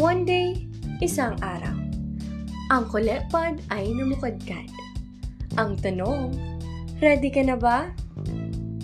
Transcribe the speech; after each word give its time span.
One 0.00 0.24
day, 0.24 0.56
isang 1.04 1.36
araw. 1.44 1.76
Ang 2.72 2.88
kulepad 2.88 3.60
ay 3.68 3.92
namukadkad. 3.92 4.72
Ang 5.60 5.76
tanong, 5.76 6.32
ready 7.04 7.28
ka 7.28 7.44
na 7.44 7.52
ba? 7.52 7.92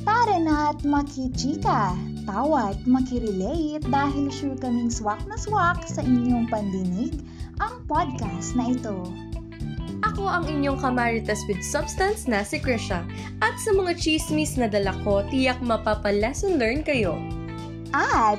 Tara 0.04 0.37
na 0.37 0.76
at 0.76 0.84
makichika. 0.84 1.96
Tawa 2.29 2.76
at 2.76 2.84
makirelate 2.84 3.88
dahil 3.88 4.29
sure 4.29 4.60
kaming 4.60 4.92
swak 4.92 5.24
na 5.24 5.40
swak 5.40 5.88
sa 5.88 6.04
inyong 6.04 6.52
pandinig 6.52 7.24
ang 7.64 7.80
podcast 7.88 8.53
na 8.53 8.76
ito. 8.76 9.01
Ako 10.04 10.28
ang 10.28 10.44
inyong 10.44 10.76
kamaritas 10.85 11.40
with 11.48 11.64
substance 11.64 12.28
na 12.28 12.44
si 12.44 12.60
Krisha. 12.60 13.08
At 13.40 13.56
sa 13.64 13.72
mga 13.72 13.96
chismis 13.96 14.60
na 14.60 14.69
dala 14.69 14.92
ko, 15.01 15.24
tiyak 15.33 15.64
mapapa-lesson 15.64 16.60
learn 16.60 16.84
kayo. 16.84 17.16
At 17.96 18.37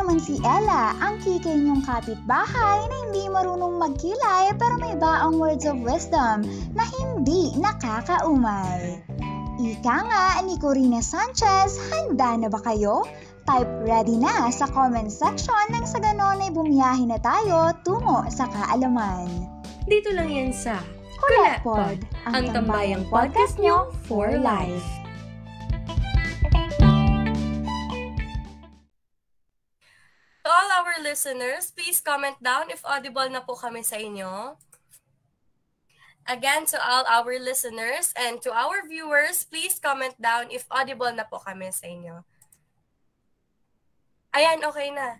naman 0.00 0.16
si 0.16 0.40
Ella, 0.40 0.96
ang 1.04 1.20
kikay 1.20 1.60
niyong 1.60 1.84
kapitbahay 1.84 2.78
na 2.88 2.96
hindi 3.04 3.28
marunong 3.28 3.76
magkilay 3.76 4.48
pero 4.56 4.80
may 4.80 4.96
baong 4.96 5.36
words 5.36 5.68
of 5.68 5.76
wisdom 5.84 6.40
na 6.72 6.88
hindi 6.88 7.52
nakakaumay. 7.60 9.04
Ika 9.60 9.96
nga 10.08 10.40
ni 10.40 10.56
Corina 10.56 11.04
Sanchez, 11.04 11.76
handa 11.92 12.32
na 12.40 12.48
ba 12.48 12.64
kayo? 12.64 13.04
Type 13.44 13.68
ready 13.84 14.16
na 14.16 14.48
sa 14.48 14.64
comment 14.72 15.12
section 15.12 15.68
nang 15.68 15.84
sa 15.84 16.00
ganon 16.00 16.40
ay 16.40 16.48
bumiyahin 16.48 17.12
na 17.12 17.20
tayo 17.20 17.68
tungo 17.84 18.24
sa 18.32 18.48
kaalaman. 18.48 19.28
Dito 19.84 20.16
lang 20.16 20.32
yan 20.32 20.48
sa 20.56 20.80
Kulat 21.20 21.60
Pod, 21.60 21.76
Pod, 21.76 22.00
ang 22.24 22.48
tambayang 22.56 23.04
podcast 23.12 23.60
nyo 23.60 23.92
for 24.08 24.32
life. 24.40 24.99
Our 30.90 31.02
listeners, 31.02 31.70
please 31.70 32.02
comment 32.02 32.34
down 32.42 32.66
if 32.70 32.82
audible 32.82 33.30
na 33.30 33.38
po 33.46 33.54
kami 33.54 33.86
sa 33.86 33.94
inyo. 33.94 34.58
Again, 36.26 36.66
to 36.74 36.78
all 36.82 37.06
our 37.06 37.38
listeners 37.38 38.10
and 38.18 38.42
to 38.42 38.50
our 38.50 38.82
viewers, 38.86 39.46
please 39.46 39.78
comment 39.78 40.18
down 40.18 40.50
if 40.50 40.66
audible 40.70 41.10
na 41.14 41.22
po 41.22 41.38
kami 41.38 41.70
sa 41.70 41.86
inyo. 41.86 42.26
Ayan, 44.34 44.62
okay 44.66 44.90
na. 44.90 45.18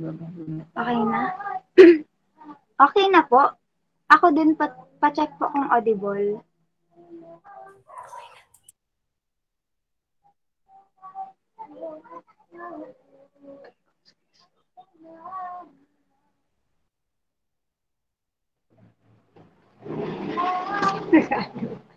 Okay 0.00 1.00
na? 1.04 1.22
okay 2.88 3.06
na 3.12 3.20
po. 3.28 3.52
Ako 4.08 4.32
din 4.32 4.56
pa, 4.56 4.72
pa-check 4.96 5.36
po 5.36 5.52
kung 5.52 5.68
audible. 5.68 6.40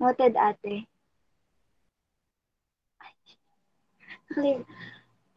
Noted, 0.00 0.34
ate. 0.34 0.88
Clear. 4.32 4.64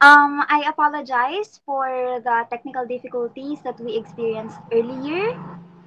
Um, 0.04 0.44
I 0.52 0.66
apologize 0.68 1.62
for 1.66 1.88
the 2.20 2.46
technical 2.50 2.86
difficulties 2.86 3.59
that 3.64 3.80
we 3.80 3.96
experienced 3.98 4.59
earlier. 4.72 5.34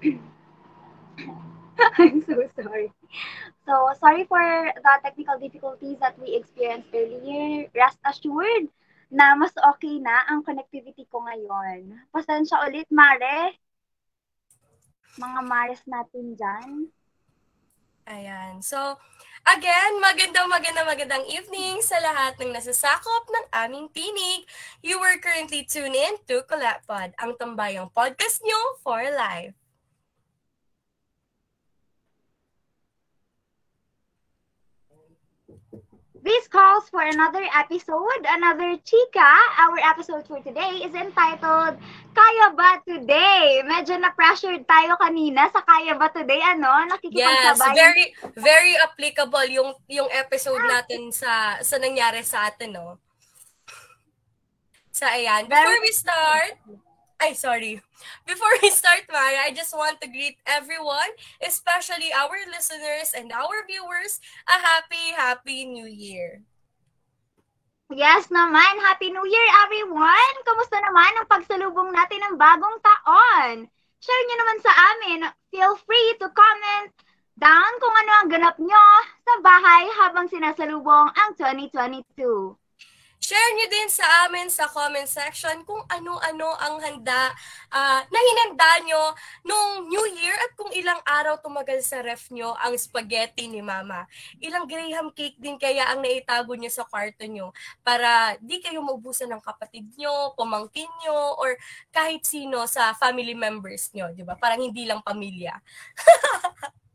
I'm 1.98 2.24
so 2.24 2.48
sorry. 2.56 2.92
So, 3.66 3.92
sorry 4.00 4.24
for 4.24 4.40
the 4.40 4.94
technical 5.04 5.38
difficulties 5.38 5.98
that 6.00 6.18
we 6.18 6.34
experienced 6.34 6.88
earlier. 6.94 7.68
Rest 7.76 7.98
assured 8.08 8.72
na 9.12 9.36
mas 9.36 9.54
okay 9.54 10.02
na 10.02 10.26
ang 10.26 10.42
connectivity 10.42 11.06
ko 11.12 11.22
ngayon. 11.22 11.94
Pasensya 12.10 12.66
ulit, 12.66 12.88
Mare. 12.90 13.54
Mga 15.20 15.40
Mares 15.44 15.82
natin 15.86 16.34
dyan. 16.34 16.88
Ayan. 18.06 18.62
So, 18.62 18.78
again, 19.42 19.98
magandang 19.98 20.46
magandang 20.46 20.86
magandang 20.86 21.24
evening 21.26 21.82
sa 21.82 21.98
lahat 21.98 22.38
ng 22.38 22.54
nasasakop 22.54 23.26
ng 23.26 23.46
aming 23.50 23.90
tinig. 23.90 24.46
You 24.78 25.02
were 25.02 25.18
currently 25.18 25.66
tuned 25.66 25.98
in 25.98 26.14
to 26.30 26.46
Colapod, 26.46 27.18
ang 27.18 27.34
tambayang 27.34 27.90
podcast 27.90 28.46
nyo 28.46 28.78
for 28.78 29.02
life. 29.10 29.65
This 36.26 36.50
calls 36.50 36.90
for 36.90 37.06
another 37.06 37.46
episode, 37.54 38.26
another 38.26 38.74
chika. 38.82 39.30
Our 39.62 39.78
episode 39.78 40.26
for 40.26 40.42
today 40.42 40.82
is 40.82 40.90
entitled 40.90 41.78
Kaya 42.18 42.50
Ba 42.50 42.82
Today? 42.82 43.62
Medyo 43.62 44.02
na-pressured 44.02 44.66
tayo 44.66 44.98
kanina 44.98 45.46
sa 45.54 45.62
Kaya 45.62 45.94
Ba 45.94 46.10
Today, 46.10 46.42
ano? 46.42 46.66
Yes, 46.82 46.90
Nakikipagsabayan. 46.98 47.78
very 47.78 48.06
very 48.42 48.74
applicable 48.82 49.46
yung 49.54 49.70
yung 49.86 50.10
episode 50.10 50.66
natin 50.66 51.14
sa 51.14 51.62
sa 51.62 51.78
nangyari 51.78 52.26
sa 52.26 52.50
atin, 52.50 52.74
no? 52.74 52.98
Sa 54.90 55.06
ayan. 55.14 55.46
Before 55.46 55.78
we 55.78 55.94
start, 55.94 56.58
ay 57.20 57.32
sorry. 57.32 57.80
Before 58.26 58.54
we 58.62 58.70
start, 58.70 59.08
Mara, 59.08 59.48
I 59.48 59.52
just 59.52 59.72
want 59.76 60.00
to 60.00 60.08
greet 60.08 60.36
everyone, 60.46 61.16
especially 61.40 62.12
our 62.12 62.36
listeners 62.48 63.16
and 63.16 63.32
our 63.32 63.64
viewers, 63.64 64.20
a 64.46 64.56
happy 64.60 65.14
happy 65.16 65.64
new 65.64 65.88
year. 65.88 66.44
Yes 67.86 68.26
naman. 68.34 68.82
Happy 68.82 69.14
New 69.14 69.22
Year, 69.22 69.48
everyone! 69.62 70.34
Kamusta 70.42 70.74
naman 70.82 71.22
ang 71.22 71.30
pagsalubong 71.30 71.94
natin 71.94 72.18
ng 72.18 72.34
bagong 72.34 72.82
taon? 72.82 73.70
Share 74.02 74.22
nyo 74.26 74.36
naman 74.42 74.58
sa 74.58 74.72
amin. 74.74 75.20
Feel 75.54 75.78
free 75.86 76.10
to 76.18 76.26
comment 76.34 76.90
down 77.38 77.72
kung 77.78 77.94
ano 77.94 78.12
ang 78.18 78.28
ganap 78.32 78.58
nyo 78.58 78.86
sa 79.22 79.34
bahay 79.38 79.86
habang 80.02 80.26
sinasalubong 80.26 81.14
ang 81.14 81.30
2022. 81.38 82.58
Share 83.16 83.52
nyo 83.56 83.66
din 83.66 83.88
sa 83.88 84.06
amin 84.28 84.46
sa 84.52 84.68
comment 84.68 85.08
section 85.08 85.64
kung 85.64 85.80
ano-ano 85.88 86.52
ang 86.62 86.78
handa 86.84 87.32
ah, 87.72 88.04
na 88.06 88.18
hinanda 88.20 88.70
nyo 88.86 89.02
nung 89.42 89.88
New 89.88 90.06
Year 90.14 90.36
at 90.36 90.52
kung 90.54 90.70
ilang 90.70 91.00
araw 91.02 91.40
tumagal 91.40 91.80
sa 91.82 92.04
ref 92.04 92.28
nyo 92.30 92.52
ang 92.60 92.76
spaghetti 92.76 93.48
ni 93.48 93.64
Mama. 93.64 94.04
Ilang 94.38 94.68
graham 94.68 95.10
cake 95.16 95.40
din 95.40 95.56
kaya 95.56 95.90
ang 95.90 96.04
naitago 96.04 96.54
nyo 96.54 96.68
sa 96.70 96.84
kwarto 96.84 97.24
nyo 97.24 97.50
para 97.80 98.36
di 98.38 98.60
kayo 98.60 98.84
maubusan 98.84 99.32
ng 99.32 99.42
kapatid 99.42 99.88
nyo, 99.96 100.36
pamangkin 100.36 100.88
nyo, 101.02 101.40
or 101.40 101.56
kahit 101.90 102.22
sino 102.22 102.68
sa 102.68 102.92
family 102.94 103.34
members 103.34 103.90
nyo, 103.96 104.12
di 104.12 104.22
ba? 104.22 104.36
Parang 104.38 104.60
hindi 104.60 104.84
lang 104.84 105.00
pamilya. 105.02 105.56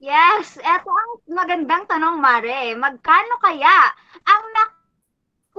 Yes, 0.00 0.56
eto 0.56 0.88
ang 0.88 1.12
magandang 1.28 1.84
tanong, 1.84 2.24
Mare. 2.24 2.72
Magkano 2.72 3.36
kaya 3.36 3.92
ang 4.24 4.44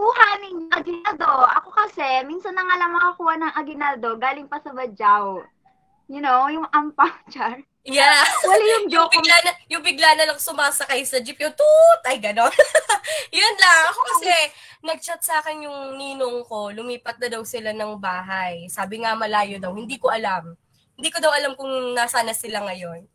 nakuha 0.02 0.28
ng 0.42 0.58
aginaldo? 0.74 1.30
Ako 1.62 1.70
kasi, 1.70 2.26
minsan 2.26 2.58
na 2.58 2.66
nga 2.66 2.76
lang 2.82 2.92
makakuha 2.98 3.34
ng 3.38 3.54
aginaldo 3.54 4.10
galing 4.18 4.50
pa 4.50 4.58
sa 4.58 4.74
Badyaw. 4.74 5.46
You 6.10 6.26
know, 6.26 6.50
yung 6.50 6.66
ampang 6.74 7.14
char. 7.34 7.62
Yeah. 7.86 8.26
Wala 8.46 8.62
yung 8.62 8.90
yung 8.90 9.10
joke. 9.10 9.14
bigla 9.14 9.38
na, 9.46 9.52
yung 9.70 9.84
bigla 9.86 10.10
na 10.18 10.26
lang 10.34 10.40
sumasakay 10.42 11.06
sa 11.06 11.22
jeep, 11.22 11.38
yung 11.38 11.54
toot, 11.54 12.02
ay 12.10 12.18
ganon. 12.18 12.50
Yun 13.38 13.56
lang. 13.62 13.82
Ako 13.94 14.00
kasi, 14.18 14.34
nag-chat 14.82 15.22
sa 15.22 15.38
akin 15.42 15.70
yung 15.70 15.98
ninong 15.98 16.46
ko, 16.50 16.74
lumipat 16.74 17.22
na 17.22 17.30
daw 17.30 17.46
sila 17.46 17.70
ng 17.74 18.02
bahay. 18.02 18.66
Sabi 18.74 19.06
nga 19.06 19.14
malayo 19.14 19.62
daw, 19.62 19.74
hindi 19.74 20.02
ko 20.02 20.10
alam. 20.10 20.58
Hindi 20.98 21.10
ko 21.14 21.22
daw 21.22 21.30
alam 21.30 21.54
kung 21.54 21.94
nasa 21.94 22.26
na 22.26 22.34
sila 22.34 22.66
ngayon. 22.66 23.06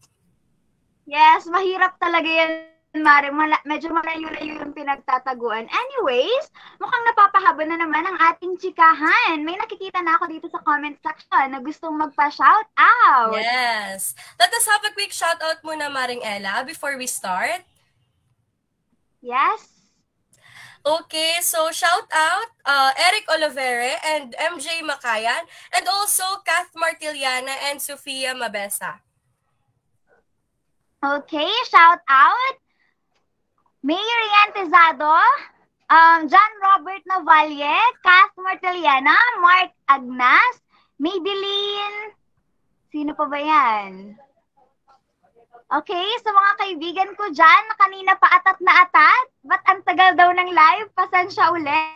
Yes, 1.07 1.47
mahirap 1.47 1.99
talaga 2.03 2.27
yan, 2.27 2.76
Mare. 3.03 3.33
Mala- 3.33 3.65
medyo 3.65 3.93
malayo-layo 3.93 4.63
yung 4.63 4.77
pinagtataguan. 4.77 5.67
Anyways, 5.67 6.49
mukhang 6.79 7.05
napapahaba 7.09 7.63
na 7.65 7.77
naman 7.81 8.05
ang 8.05 8.19
ating 8.33 8.57
chikahan. 8.61 9.43
May 9.43 9.57
nakikita 9.57 10.01
na 10.05 10.17
ako 10.21 10.25
dito 10.29 10.47
sa 10.53 10.61
comment 10.61 10.97
section 11.01 11.53
na 11.53 11.61
gustong 11.61 11.97
magpa-shout 11.97 12.69
out. 12.77 13.37
Yes. 13.37 14.15
Let 14.41 14.53
us 14.53 14.67
have 14.69 14.85
a 14.85 14.93
quick 14.93 15.11
shout 15.13 15.41
out 15.41 15.61
muna, 15.65 15.89
Maring 15.89 16.23
Ella, 16.23 16.63
before 16.63 16.97
we 17.01 17.09
start. 17.09 17.65
Yes. 19.25 19.77
Okay, 20.87 21.43
so 21.43 21.75
shout 21.75 22.07
out 22.15 22.49
uh, 22.63 22.95
Eric 22.95 23.27
Olivere 23.27 23.99
and 24.07 24.39
MJ 24.39 24.87
Makayan 24.87 25.43
and 25.75 25.83
also 25.91 26.23
Kath 26.47 26.71
Martiliana 26.79 27.51
and 27.67 27.83
Sofia 27.83 28.39
Mabesa. 28.39 29.03
Okay, 31.03 31.51
shout 31.67 31.99
out 32.07 32.55
Mayor 33.87 34.23
Ian 34.27 34.51
Tezado, 34.51 35.15
um, 35.87 36.27
John 36.27 36.53
Robert 36.59 37.07
Navalle, 37.07 37.79
Cass 38.03 38.35
Marteliana, 38.35 39.15
Mark 39.39 39.71
Agnas, 39.87 40.59
Maybelline, 40.99 42.11
sino 42.91 43.15
pa 43.15 43.31
ba 43.31 43.39
yan? 43.39 44.19
Okay, 45.71 46.07
sa 46.19 46.35
mga 46.35 46.53
kaibigan 46.59 47.11
ko 47.15 47.31
dyan, 47.31 47.63
na 47.71 47.79
kanina 47.79 48.19
pa 48.19 48.27
atat 48.35 48.59
na 48.59 48.75
atat, 48.83 49.27
ba't 49.47 49.63
ang 49.71 49.79
tagal 49.87 50.19
daw 50.19 50.35
ng 50.35 50.51
live? 50.51 50.91
Pasensya 50.99 51.55
ulit. 51.55 51.95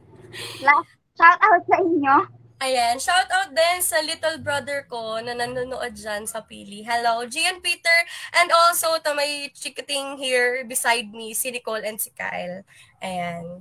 Last 0.68 0.92
shout 1.16 1.40
out 1.40 1.64
sa 1.64 1.80
inyo. 1.80 2.16
Ayan, 2.56 2.96
shout 2.96 3.28
out 3.28 3.52
din 3.52 3.84
sa 3.84 4.00
little 4.00 4.40
brother 4.40 4.88
ko 4.88 5.20
na 5.20 5.36
nanonood 5.36 5.92
dyan 5.92 6.24
sa 6.24 6.40
Pili. 6.40 6.80
Hello, 6.80 7.28
Gian 7.28 7.60
Peter, 7.60 7.98
and 8.32 8.48
also 8.48 8.96
to 8.96 9.12
my 9.12 9.52
chikating 9.52 10.16
here 10.16 10.64
beside 10.64 11.12
me, 11.12 11.36
si 11.36 11.52
Nicole 11.52 11.84
and 11.84 12.00
si 12.00 12.08
Kyle. 12.16 12.64
Ayan. 13.04 13.60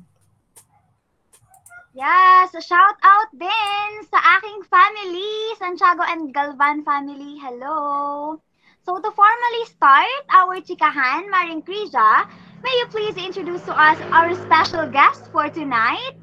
Yes, 1.91 2.55
shout 2.63 2.95
out 3.03 3.29
din 3.35 3.91
sa 4.07 4.19
aking 4.39 4.63
family, 4.71 5.31
Santiago 5.59 6.07
and 6.07 6.31
Galvan 6.31 6.87
family. 6.87 7.35
Hello. 7.43 8.39
So 8.87 9.03
to 9.03 9.11
formally 9.11 9.63
start 9.67 10.23
our 10.31 10.63
chikahan, 10.63 11.27
Maring 11.27 11.67
Krija, 11.67 12.31
may 12.63 12.73
you 12.79 12.87
please 12.87 13.19
introduce 13.19 13.67
to 13.67 13.75
us 13.75 13.99
our 14.15 14.31
special 14.39 14.87
guest 14.87 15.27
for 15.35 15.51
tonight? 15.51 16.15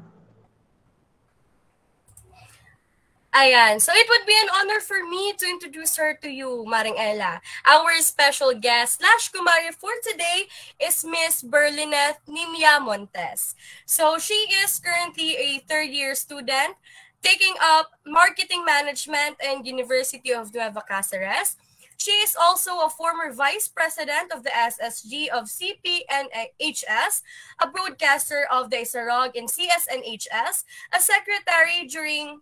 Ayan, 3.33 3.81
so 3.81 3.89
it 3.95 4.05
would 4.07 4.27
be 4.29 4.37
an 4.45 4.49
honor 4.61 4.79
for 4.79 5.01
me 5.09 5.33
to 5.33 5.49
introduce 5.49 5.97
her 5.97 6.13
to 6.21 6.29
you, 6.29 6.69
Maring 6.69 6.93
Ella. 7.01 7.41
Our 7.65 7.97
special 8.05 8.53
guest 8.53 9.01
slash 9.01 9.33
kumari 9.33 9.73
for 9.73 9.89
today 10.05 10.45
is 10.77 11.01
Miss 11.01 11.41
Berlineth 11.41 12.21
Nimia 12.29 12.77
Montes. 12.77 13.57
So 13.89 14.21
she 14.21 14.37
is 14.61 14.77
currently 14.77 15.33
a 15.33 15.65
third 15.65 15.89
year 15.89 16.13
student 16.13 16.77
taking 17.25 17.57
up 17.57 17.89
marketing 18.05 18.61
management 18.65 19.41
and 19.41 19.65
University 19.65 20.29
of 20.29 20.53
Nueva 20.53 20.85
Cáceres. 20.85 21.57
She 21.97 22.13
is 22.21 22.37
also 22.37 22.85
a 22.85 22.89
former 22.89 23.33
vice 23.33 23.65
president 23.65 24.29
of 24.29 24.43
the 24.45 24.53
SSG 24.53 25.33
of 25.33 25.49
CPNHS, 25.49 27.25
a 27.57 27.65
broadcaster 27.65 28.45
of 28.51 28.69
the 28.69 28.85
Isarog 28.85 29.33
in 29.33 29.49
CSNHS, 29.49 30.69
a 30.93 30.99
secretary 31.01 31.89
during 31.89 32.41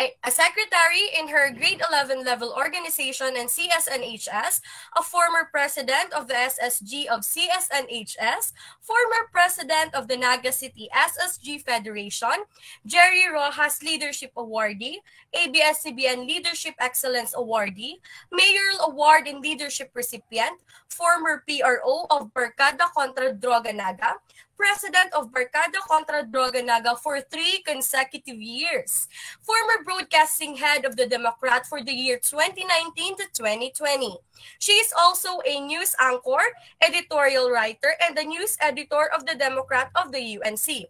a 0.00 0.30
secretary 0.30 1.06
in 1.18 1.28
her 1.28 1.54
grade 1.54 1.80
11 1.88 2.24
level 2.24 2.52
organization 2.56 3.34
and 3.38 3.48
CSNHS, 3.48 4.60
a 4.96 5.02
former 5.02 5.46
president 5.52 6.12
of 6.12 6.26
the 6.26 6.34
SSG 6.34 7.06
of 7.06 7.20
CSNHS, 7.20 8.52
former 8.80 9.30
president 9.30 9.94
of 9.94 10.08
the 10.08 10.16
Naga 10.16 10.50
City 10.50 10.88
SSG 10.90 11.62
Federation, 11.62 12.42
Jerry 12.86 13.30
Rojas 13.32 13.82
Leadership 13.82 14.32
Awardee, 14.36 14.96
ABS-CBN 15.32 16.26
Leadership 16.26 16.74
Excellence 16.80 17.32
Awardee, 17.34 17.94
Mayoral 18.32 18.90
Award 18.90 19.28
in 19.28 19.40
Leadership 19.40 19.90
recipient, 19.94 20.58
former 20.88 21.44
PRO 21.46 22.06
of 22.10 22.34
Barkada 22.34 22.90
Contra 22.96 23.32
Droga 23.34 23.74
Naga, 23.74 24.14
president 24.56 25.12
of 25.12 25.30
Barkada 25.30 25.78
Contra 25.86 26.24
Droga 26.24 26.62
for 26.98 27.20
three 27.20 27.62
consecutive 27.66 28.40
years, 28.40 29.08
former 29.40 29.84
broadcasting 29.84 30.56
head 30.56 30.84
of 30.84 30.96
the 30.96 31.06
Democrat 31.06 31.66
for 31.66 31.82
the 31.82 31.92
year 31.92 32.18
2019 32.18 33.16
to 33.16 33.24
2020. 33.34 34.16
She 34.58 34.72
is 34.72 34.92
also 34.96 35.40
a 35.46 35.60
news 35.60 35.94
anchor, 36.00 36.42
editorial 36.82 37.50
writer, 37.50 37.94
and 38.04 38.16
the 38.16 38.24
news 38.24 38.56
editor 38.60 39.10
of 39.14 39.26
the 39.26 39.34
Democrat 39.34 39.90
of 39.94 40.12
the 40.12 40.38
UNC. 40.38 40.88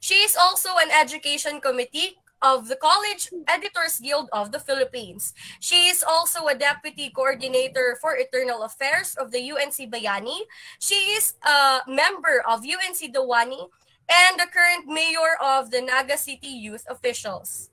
She 0.00 0.14
is 0.22 0.36
also 0.36 0.70
an 0.78 0.90
education 0.90 1.60
committee 1.60 2.18
of 2.42 2.68
the 2.68 2.76
College 2.76 3.30
Editors 3.48 3.98
Guild 3.98 4.28
of 4.32 4.52
the 4.52 4.60
Philippines. 4.60 5.34
She 5.60 5.88
is 5.88 6.04
also 6.06 6.46
a 6.46 6.54
deputy 6.54 7.10
coordinator 7.10 7.98
for 8.00 8.16
Eternal 8.16 8.62
Affairs 8.62 9.16
of 9.18 9.30
the 9.32 9.40
UNC 9.42 9.90
Bayani. 9.90 10.46
She 10.78 11.14
is 11.18 11.34
a 11.42 11.80
member 11.86 12.42
of 12.46 12.62
UNC 12.62 13.00
Dawani 13.14 13.68
and 14.08 14.38
the 14.38 14.46
current 14.48 14.86
mayor 14.86 15.36
of 15.42 15.70
the 15.70 15.82
Naga 15.82 16.16
City 16.16 16.48
Youth 16.48 16.84
Officials. 16.88 17.70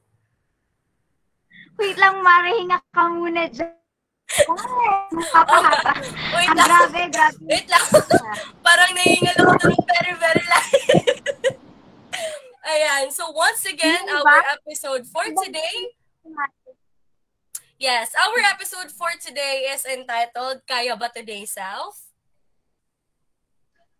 Wait 1.77 1.97
lang, 1.97 2.23
Mare, 2.23 2.55
hinga 2.55 2.79
ka 2.95 3.07
muna 3.11 3.51
dyan. 3.51 3.71
Ay, 4.25 4.89
napapahaba. 5.15 5.91
Wait 6.33 6.49
Ang 6.49 6.57
lang. 6.57 6.67
grabe, 6.67 7.01
grabe. 7.13 7.37
Wait 7.45 7.67
lang. 7.69 7.85
Parang 8.65 8.91
nahingal 8.95 9.35
ako 9.37 9.53
ng 9.69 9.83
very, 9.85 10.13
very. 10.17 10.44
Ayan. 12.95 13.11
So 13.11 13.27
once 13.31 13.65
again, 13.65 14.07
our 14.07 14.39
episode 14.55 15.03
for 15.07 15.23
today 15.27 15.91
Yes, 17.75 18.15
our 18.15 18.39
episode 18.55 18.87
for 18.87 19.11
today 19.19 19.67
is 19.67 19.83
entitled 19.83 20.63
Kaya 20.63 20.95
Ba 20.95 21.11
Today 21.11 21.43
Self? 21.43 21.99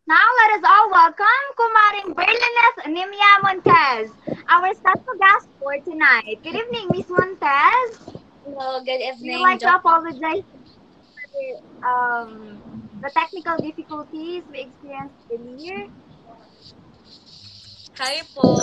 Now, 0.08 0.24
let 0.40 0.50
us 0.56 0.64
all 0.64 0.88
welcome 0.96 1.44
Kumaring 1.60 2.16
Berlineth 2.16 2.88
Nimia 2.88 3.32
Montez, 3.44 4.16
our 4.48 4.72
special 4.80 5.16
guest 5.20 5.50
for 5.60 5.76
tonight. 5.84 6.40
Good 6.40 6.56
evening, 6.56 6.88
Miss 6.96 7.10
Montez. 7.12 8.16
Hello, 8.48 8.80
good 8.80 9.04
We 9.04 9.12
evening. 9.12 9.44
would 9.44 9.60
like 9.60 9.60
to 9.68 9.76
apologize 9.76 10.48
for 10.48 11.44
um, 11.84 12.64
the 13.04 13.12
technical 13.12 13.58
difficulties 13.60 14.48
we 14.48 14.72
experienced 14.72 15.20
earlier. 15.28 15.92
Hi 17.96 18.28
po. 18.36 18.60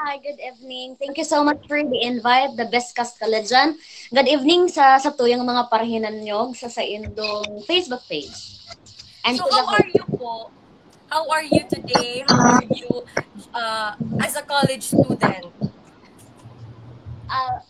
Hi, 0.00 0.16
good 0.24 0.40
evening. 0.40 0.96
Thank 0.96 1.20
you 1.20 1.28
so 1.28 1.44
much 1.44 1.60
for 1.68 1.84
the 1.84 2.00
invite, 2.00 2.56
the 2.56 2.64
best 2.64 2.96
cast 2.96 3.20
ka 3.20 3.28
dyan. 3.28 3.76
Good 4.08 4.24
evening 4.24 4.72
sa 4.72 4.96
sa 4.96 5.12
tuyang 5.12 5.44
mga 5.44 5.68
parahinan 5.68 6.24
nyo 6.24 6.48
sa 6.56 6.72
sa 6.72 6.80
indong 6.80 7.60
Facebook 7.68 8.00
page. 8.08 8.32
And 9.20 9.36
So 9.36 9.44
how 9.52 9.68
are 9.68 9.84
you 9.84 10.04
po? 10.16 10.48
How 11.12 11.28
are 11.28 11.44
you 11.44 11.60
today? 11.68 12.24
How 12.24 12.64
are 12.64 12.68
you 12.72 13.04
uh, 13.52 14.00
as 14.24 14.32
a 14.40 14.44
college 14.48 14.88
student? 14.88 15.52
uh, 17.28 17.60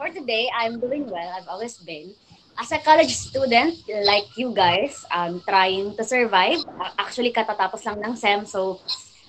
for 0.00 0.08
today, 0.08 0.48
I'm 0.48 0.80
doing 0.80 1.12
well. 1.12 1.28
I've 1.28 1.48
always 1.48 1.76
been. 1.76 2.16
As 2.56 2.72
a 2.72 2.80
college 2.80 3.12
student, 3.12 3.84
like 4.08 4.32
you 4.40 4.56
guys, 4.56 5.04
I'm 5.12 5.44
trying 5.44 5.92
to 6.00 6.02
survive. 6.08 6.64
Actually, 6.96 7.36
katatapos 7.36 7.84
lang 7.84 8.00
ng 8.00 8.16
SEM. 8.16 8.48
So, 8.48 8.80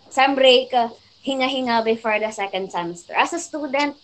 SEM 0.10 0.36
break, 0.36 0.74
uh, 0.74 0.90
hinga-hinga 1.24 1.84
before 1.84 2.20
the 2.20 2.32
second 2.32 2.72
semester. 2.72 3.14
As 3.16 3.34
a 3.34 3.40
student, 3.40 3.96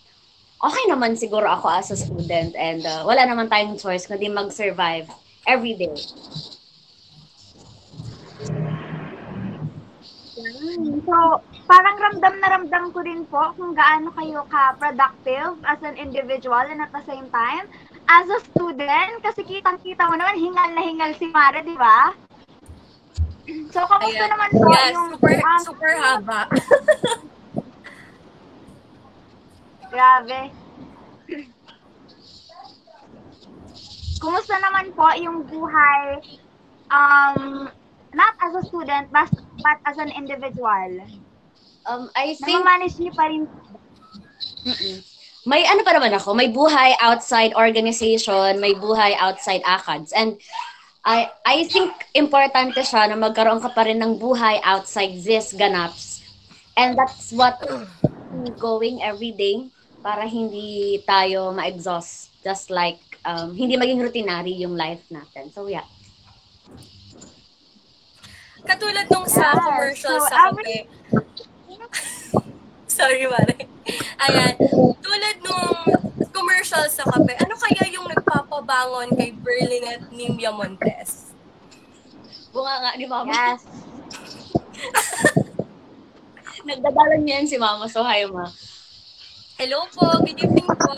okay 0.60 0.84
naman 0.88 1.16
siguro 1.16 1.48
ako 1.48 1.68
as 1.72 1.88
a 1.90 1.98
student. 1.98 2.52
And 2.56 2.84
uh, 2.84 3.04
wala 3.08 3.24
naman 3.24 3.48
tayong 3.48 3.80
choice 3.80 4.04
kundi 4.04 4.28
mag-survive 4.28 5.08
every 5.48 5.74
day. 5.76 5.96
Mm, 10.34 11.00
So, 11.04 11.16
parang 11.70 11.96
ramdam 12.00 12.34
na 12.42 12.48
ramdam 12.50 12.84
ko 12.90 13.00
rin 13.04 13.22
po 13.28 13.52
kung 13.54 13.76
gaano 13.76 14.10
kayo 14.16 14.42
ka-productive 14.48 15.56
as 15.64 15.80
an 15.84 15.94
individual 16.00 16.64
and 16.64 16.80
at 16.80 16.90
the 16.90 17.04
same 17.06 17.28
time, 17.30 17.68
as 18.08 18.26
a 18.28 18.40
student, 18.52 19.20
kasi 19.24 19.44
kitang-kita 19.44 20.04
mo 20.08 20.16
naman, 20.16 20.36
hingal 20.36 20.68
na 20.76 20.82
hingal 20.84 21.12
si 21.16 21.28
Mara, 21.30 21.60
di 21.64 21.76
ba? 21.76 22.12
So, 23.44 23.84
kamusta 23.84 24.24
Ayan. 24.24 24.32
naman 24.32 24.50
po 24.56 24.68
Yes, 24.72 24.92
yung... 24.96 25.08
super, 25.12 25.36
um, 25.36 25.60
super 25.60 25.92
haba. 26.00 26.40
Grabe. 29.92 30.40
Kumusta 34.16 34.54
naman 34.56 34.96
po 34.96 35.06
yung 35.20 35.44
buhay 35.44 36.24
um 36.88 37.68
not 38.14 38.34
as 38.40 38.52
a 38.56 38.62
student 38.64 39.10
but, 39.12 39.28
but 39.60 39.78
as 39.84 40.00
an 40.00 40.08
individual? 40.08 41.04
Um, 41.84 42.08
I 42.16 42.32
think 42.40 42.64
Namamanage 42.64 42.96
niyo 42.96 43.12
pa 43.12 43.28
rin 43.28 43.44
Mm-mm. 44.64 45.04
May 45.44 45.68
ano 45.68 45.84
pa 45.84 45.92
naman 45.92 46.16
ako, 46.16 46.32
may 46.32 46.48
buhay 46.48 46.96
outside 47.04 47.52
organization, 47.52 48.56
may 48.64 48.72
buhay 48.72 49.12
outside 49.20 49.60
ACADS. 49.68 50.16
And 50.16 50.40
I 51.04 51.28
I 51.44 51.68
think 51.68 51.92
importante 52.16 52.80
siya 52.80 53.12
na 53.12 53.16
magkaroon 53.20 53.60
ka 53.60 53.68
pa 53.70 53.84
rin 53.84 54.00
ng 54.00 54.16
buhay 54.16 54.56
outside 54.64 55.20
this 55.20 55.52
ganaps. 55.52 56.24
And 56.74 56.96
that's 56.96 57.30
what 57.30 57.60
going 58.56 59.04
every 59.04 59.30
day 59.30 59.68
para 60.00 60.24
hindi 60.24 60.98
tayo 61.04 61.52
ma-exhaust. 61.52 62.32
Just 62.40 62.68
like, 62.68 62.98
um, 63.22 63.52
hindi 63.52 63.76
maging 63.76 64.00
routinary 64.00 64.56
yung 64.58 64.74
life 64.74 65.04
natin. 65.08 65.52
So 65.52 65.68
yeah. 65.68 65.84
Katulad 68.64 69.06
nung 69.12 69.28
sa 69.28 69.52
Yes. 69.52 69.60
commercial 69.60 70.16
So, 70.18 70.24
sa 70.24 70.48
every- 70.48 70.88
kape. 70.88 71.52
Sorry, 73.02 73.26
Mare. 73.26 73.66
Ayan. 74.22 74.54
Tulad 75.02 75.36
nung 75.42 75.82
commercial 76.30 76.86
sa 76.86 77.02
kape, 77.10 77.34
ano 77.42 77.58
kaya 77.58 77.90
yung 77.90 78.06
nagpapabangon 78.06 79.18
kay 79.18 79.34
Berlin 79.34 79.82
at 79.90 80.06
Nimia 80.14 80.54
Montes? 80.54 81.34
Bunga 82.54 82.86
nga 82.86 82.92
ni 82.94 83.10
Mama. 83.10 83.34
Yes. 83.34 83.66
Nagdadalan 86.70 87.26
niya 87.26 87.42
yan 87.42 87.50
si 87.50 87.58
Mama. 87.58 87.90
So, 87.90 88.06
hi, 88.06 88.30
Ma. 88.30 88.46
Hello 89.58 89.90
po, 89.90 90.22
good 90.22 90.38
evening 90.38 90.70
po. 90.70 90.94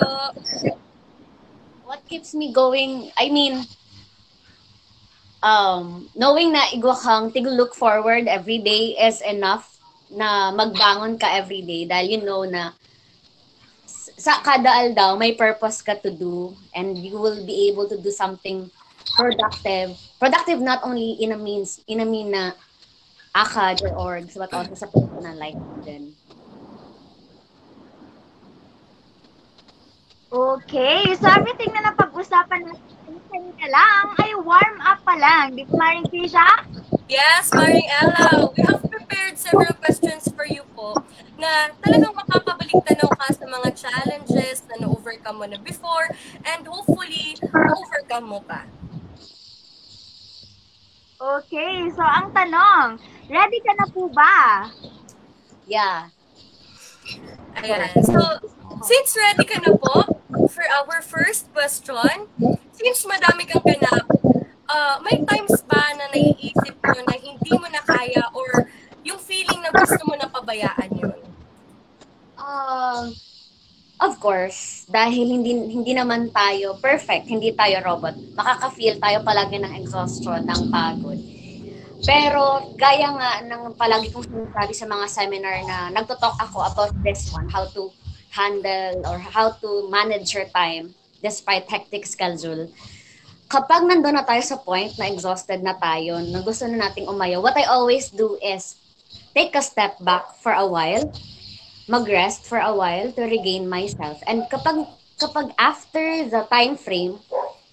What 1.89 2.05
keeps 2.05 2.37
me 2.37 2.53
going, 2.53 3.09
I 3.17 3.33
mean, 3.33 3.65
um, 5.41 6.13
knowing 6.13 6.53
na 6.53 6.69
igwa 6.77 6.93
kang 6.93 7.33
tig 7.33 7.49
look 7.49 7.73
forward 7.73 8.29
every 8.29 8.61
day 8.61 8.93
is 9.01 9.25
enough 9.25 9.76
na 10.11 10.55
magbangon 10.55 11.19
ka 11.19 11.35
every 11.35 11.63
day 11.63 11.85
dahil 11.85 12.07
you 12.07 12.21
know 12.23 12.47
na 12.47 12.75
sa 14.17 14.41
kada 14.41 14.71
aldaw 14.87 15.19
may 15.19 15.35
purpose 15.35 15.83
ka 15.83 15.95
to 15.99 16.11
do 16.11 16.55
and 16.75 16.99
you 16.99 17.19
will 17.19 17.43
be 17.45 17.69
able 17.69 17.87
to 17.87 17.99
do 17.99 18.11
something 18.11 18.71
productive. 19.17 19.97
Productive 20.19 20.61
not 20.61 20.85
only 20.85 21.17
in 21.21 21.33
a 21.33 21.39
means, 21.39 21.81
in 21.89 22.01
a 22.01 22.07
mean 22.07 22.31
na 22.31 22.53
akad 23.35 23.81
or 23.83 23.93
orgs, 23.97 24.37
but 24.37 24.53
also 24.53 24.75
sa 24.75 24.87
personal 24.89 25.37
life 25.37 25.61
din. 25.85 26.13
Okay, 30.27 31.15
so 31.17 31.27
everything 31.31 31.71
na 31.73 31.93
napag-usapan 31.93 32.61
natin 32.67 32.96
kanina 33.37 33.67
lang 33.69 34.05
ay 34.25 34.33
warm 34.41 34.77
up 34.81 35.05
pa 35.05 35.13
lang. 35.21 35.53
Di 35.53 35.69
ba, 35.69 35.77
Maring 35.77 36.09
Krisha? 36.09 36.65
Yes, 37.05 37.53
Maring 37.53 37.85
Ella, 38.01 38.49
we 38.57 38.65
have 38.65 38.81
prepared 38.89 39.37
several 39.37 39.77
questions 39.77 40.25
for 40.33 40.49
you 40.49 40.65
po 40.73 40.97
na 41.37 41.69
talagang 41.85 42.17
makakabalik 42.17 42.81
tanaw 42.89 43.13
ka 43.13 43.29
sa 43.37 43.45
mga 43.45 43.69
challenges 43.77 44.65
na 44.73 44.81
na-overcome 44.81 45.37
mo 45.37 45.45
na 45.45 45.61
before 45.61 46.09
and 46.49 46.65
hopefully, 46.65 47.37
overcome 47.53 48.25
mo 48.25 48.41
pa. 48.41 48.65
Okay, 51.17 51.93
so 51.93 52.01
ang 52.01 52.33
tanong, 52.33 52.97
ready 53.29 53.59
ka 53.61 53.73
na 53.77 53.87
po 53.93 54.09
ba? 54.09 54.69
Yeah. 55.69 56.09
Ayan. 57.57 57.89
So, 58.05 58.21
since 58.85 59.17
ready 59.17 59.45
ka 59.49 59.59
na 59.65 59.73
po 59.77 60.05
for 60.53 60.67
our 60.83 61.01
first 61.01 61.49
question, 61.57 62.29
since 62.77 63.01
madami 63.09 63.49
kang 63.49 63.65
ganap, 63.65 64.05
uh, 64.69 65.01
may 65.01 65.25
times 65.25 65.65
ba 65.65 65.83
na 65.97 66.07
naiisip 66.13 66.77
mo 66.77 67.01
na 67.07 67.17
hindi 67.17 67.53
mo 67.57 67.67
na 67.73 67.81
kaya 67.81 68.29
or 68.37 68.69
yung 69.07 69.21
feeling 69.23 69.63
na 69.63 69.73
gusto 69.73 70.03
mo 70.05 70.15
na 70.19 70.29
pabayaan 70.29 70.91
yun? 70.93 71.21
Um, 72.37 73.17
of 73.99 74.21
course, 74.21 74.85
dahil 74.87 75.25
hindi 75.25 75.57
hindi 75.57 75.93
naman 75.97 76.29
tayo 76.31 76.77
perfect, 76.79 77.27
hindi 77.27 77.57
tayo 77.57 77.81
robot. 77.81 78.15
Makaka-feel 78.37 79.01
tayo 79.01 79.25
palagi 79.25 79.59
ng 79.63 79.73
exhaustion, 79.81 80.45
ng 80.45 80.63
pagod. 80.69 81.36
Pero 82.07 82.73
gaya 82.79 83.11
nga 83.13 83.31
ng 83.43 83.75
palagi 83.75 84.15
kong 84.15 84.31
sinasabi 84.31 84.73
sa 84.73 84.87
mga 84.87 85.07
seminar 85.11 85.57
na 85.67 85.91
nagto-talk 85.91 86.39
ako 86.39 86.59
about 86.63 86.93
this 87.03 87.29
one, 87.35 87.51
how 87.51 87.67
to 87.75 87.91
handle 88.31 89.03
or 89.11 89.19
how 89.19 89.51
to 89.59 89.91
manage 89.91 90.31
your 90.31 90.47
time 90.55 90.95
despite 91.19 91.67
hectic 91.67 92.07
schedule. 92.07 92.71
Kapag 93.51 93.87
nandun 93.87 94.15
na 94.15 94.27
tayo 94.27 94.43
sa 94.43 94.59
point 94.59 94.95
na 94.99 95.11
exhausted 95.11 95.63
na 95.63 95.75
tayo, 95.75 96.23
na 96.23 96.43
gusto 96.43 96.67
na 96.67 96.87
nating 96.87 97.11
umayaw, 97.11 97.43
what 97.43 97.59
I 97.59 97.67
always 97.67 98.11
do 98.11 98.39
is 98.39 98.79
take 99.35 99.55
a 99.59 99.63
step 99.63 99.99
back 100.03 100.39
for 100.39 100.55
a 100.55 100.67
while 100.67 101.11
mag-rest 101.87 102.43
for 102.47 102.59
a 102.59 102.75
while 102.75 103.11
to 103.15 103.23
regain 103.23 103.71
myself. 103.71 104.19
And 104.27 104.43
kapag 104.51 104.91
kapag 105.23 105.55
after 105.57 106.27
the 106.27 106.45
time 106.51 106.75
frame 106.75 107.23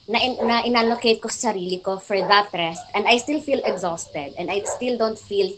na, 0.08 0.20
in, 0.20 0.34
na 0.44 0.64
inallocate 0.64 1.22
ko 1.24 1.30
sa 1.32 1.52
sarili 1.52 1.80
ko 1.80 1.98
for 2.00 2.18
that 2.20 2.52
rest 2.54 2.84
and 2.94 3.08
I 3.08 3.18
still 3.18 3.40
feel 3.40 3.62
exhausted 3.64 4.36
and 4.38 4.52
I 4.52 4.62
still 4.68 4.98
don't 4.98 5.20
feel 5.20 5.56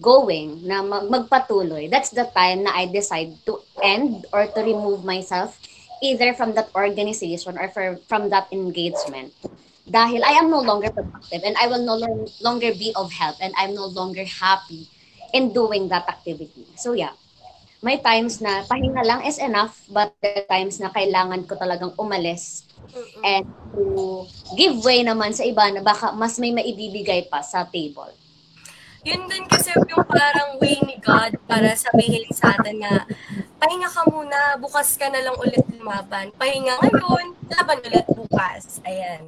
going 0.00 0.62
na 0.62 0.82
mag- 0.82 1.10
magpatuloy, 1.10 1.90
that's 1.90 2.10
the 2.14 2.28
time 2.30 2.62
na 2.64 2.72
I 2.74 2.86
decide 2.86 3.34
to 3.46 3.60
end 3.82 4.26
or 4.32 4.46
to 4.46 4.60
remove 4.62 5.04
myself 5.04 5.58
either 6.02 6.32
from 6.34 6.54
that 6.54 6.70
organization 6.74 7.58
or 7.58 7.68
for, 7.70 7.98
from 8.06 8.30
that 8.30 8.46
engagement. 8.52 9.34
Dahil 9.88 10.20
I 10.22 10.36
am 10.38 10.50
no 10.52 10.60
longer 10.60 10.92
productive 10.92 11.42
and 11.42 11.56
I 11.56 11.66
will 11.66 11.82
no 11.82 11.96
lo- 11.96 12.30
longer 12.44 12.74
be 12.76 12.92
of 12.94 13.10
help 13.10 13.36
and 13.40 13.54
I'm 13.56 13.74
no 13.74 13.86
longer 13.88 14.24
happy 14.24 14.86
in 15.32 15.52
doing 15.52 15.88
that 15.88 16.06
activity. 16.08 16.66
So 16.76 16.92
yeah, 16.92 17.16
may 17.78 18.02
times 18.02 18.42
na 18.42 18.66
pahinga 18.66 19.06
lang 19.06 19.22
is 19.22 19.38
enough, 19.38 19.86
but 19.94 20.10
there 20.18 20.42
are 20.42 20.48
times 20.50 20.82
na 20.82 20.90
kailangan 20.90 21.46
ko 21.46 21.54
talagang 21.54 21.94
umalis 21.94 22.66
Mm-mm. 22.90 23.22
and 23.22 23.46
to 23.70 24.26
give 24.58 24.82
way 24.82 25.06
naman 25.06 25.30
sa 25.30 25.46
iba 25.46 25.62
na 25.70 25.78
baka 25.78 26.10
mas 26.10 26.42
may 26.42 26.50
maibibigay 26.50 27.30
pa 27.30 27.38
sa 27.38 27.62
table. 27.70 28.10
Yun 29.06 29.30
din 29.30 29.46
kasi 29.46 29.70
yung 29.78 30.02
parang 30.10 30.58
way 30.58 30.74
ni 30.82 30.98
God 30.98 31.38
para 31.46 31.70
sabihin 31.78 32.26
sa 32.34 32.58
atin 32.58 32.82
na 32.82 33.06
pahinga 33.62 33.86
ka 33.86 34.02
muna, 34.10 34.58
bukas 34.58 34.98
ka 34.98 35.06
na 35.06 35.22
lang 35.22 35.38
ulit 35.38 35.62
lumaban. 35.70 36.34
Pahinga 36.34 36.82
ngayon, 36.82 37.38
laban 37.46 37.78
ulit 37.86 38.06
bukas. 38.10 38.82
Ayan. 38.82 39.22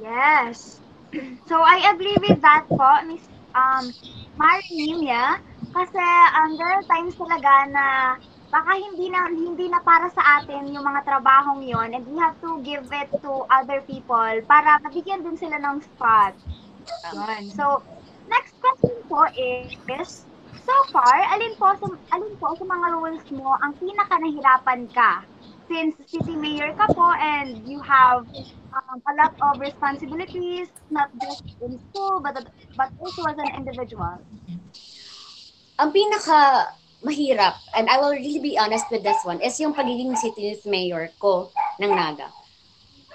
Yes. 0.00 0.80
So 1.50 1.58
I 1.58 1.90
agree 1.90 2.14
with 2.22 2.38
that 2.38 2.70
po, 2.70 3.02
Miss 3.02 3.26
um, 3.54 3.84
Marimia. 4.40 5.36
Kasi 5.70 6.06
um, 6.40 6.56
there 6.56 6.72
are 6.72 6.84
times 6.88 7.14
talaga 7.14 7.68
na 7.68 7.86
baka 8.50 8.72
hindi 8.74 9.06
na 9.12 9.30
hindi 9.30 9.70
na 9.70 9.78
para 9.84 10.10
sa 10.10 10.42
atin 10.42 10.74
yung 10.74 10.82
mga 10.82 11.06
trabahong 11.06 11.62
yon 11.62 11.94
and 11.94 12.02
we 12.10 12.18
have 12.18 12.34
to 12.42 12.58
give 12.66 12.82
it 12.90 13.06
to 13.22 13.46
other 13.46 13.78
people 13.86 14.34
para 14.50 14.80
mabigyan 14.82 15.22
din 15.22 15.38
sila 15.38 15.60
ng 15.62 15.78
spot. 15.84 16.34
Yun. 17.14 17.52
So, 17.54 17.84
next 18.26 18.58
question 18.58 18.98
po 19.06 19.30
is, 19.38 20.26
so 20.66 20.74
far, 20.90 21.14
alin 21.30 21.54
po 21.54 21.70
sa, 21.78 21.86
alin 22.10 22.34
po 22.42 22.58
sa 22.58 22.66
mga 22.66 22.86
roles 22.98 23.26
mo 23.30 23.54
ang 23.62 23.78
pinaka 23.78 24.18
nahirapan 24.18 24.90
ka? 24.90 25.22
Since 25.70 26.02
city 26.10 26.34
mayor 26.34 26.74
ka 26.74 26.90
po 26.90 27.14
and 27.14 27.62
you 27.70 27.78
have 27.78 28.26
um, 28.72 29.02
a 29.08 29.14
lot 29.14 29.34
of 29.40 29.60
responsibilities, 29.60 30.68
not 30.90 31.10
just 31.20 31.44
in 31.62 31.78
school, 31.90 32.20
but, 32.20 32.46
but 32.76 32.90
also 33.00 33.24
as 33.24 33.36
an 33.38 33.54
individual. 33.56 34.18
Ang 35.78 35.92
pinaka 35.92 36.72
mahirap, 37.02 37.56
and 37.76 37.88
I 37.88 37.98
will 37.98 38.12
really 38.12 38.38
be 38.38 38.58
honest 38.58 38.86
with 38.90 39.02
this 39.02 39.24
one, 39.24 39.40
is 39.40 39.58
yung 39.60 39.74
pagiging 39.74 40.16
city 40.16 40.52
youth 40.52 40.66
mayor 40.66 41.10
ko 41.18 41.50
ng 41.80 41.90
Naga. 41.90 42.28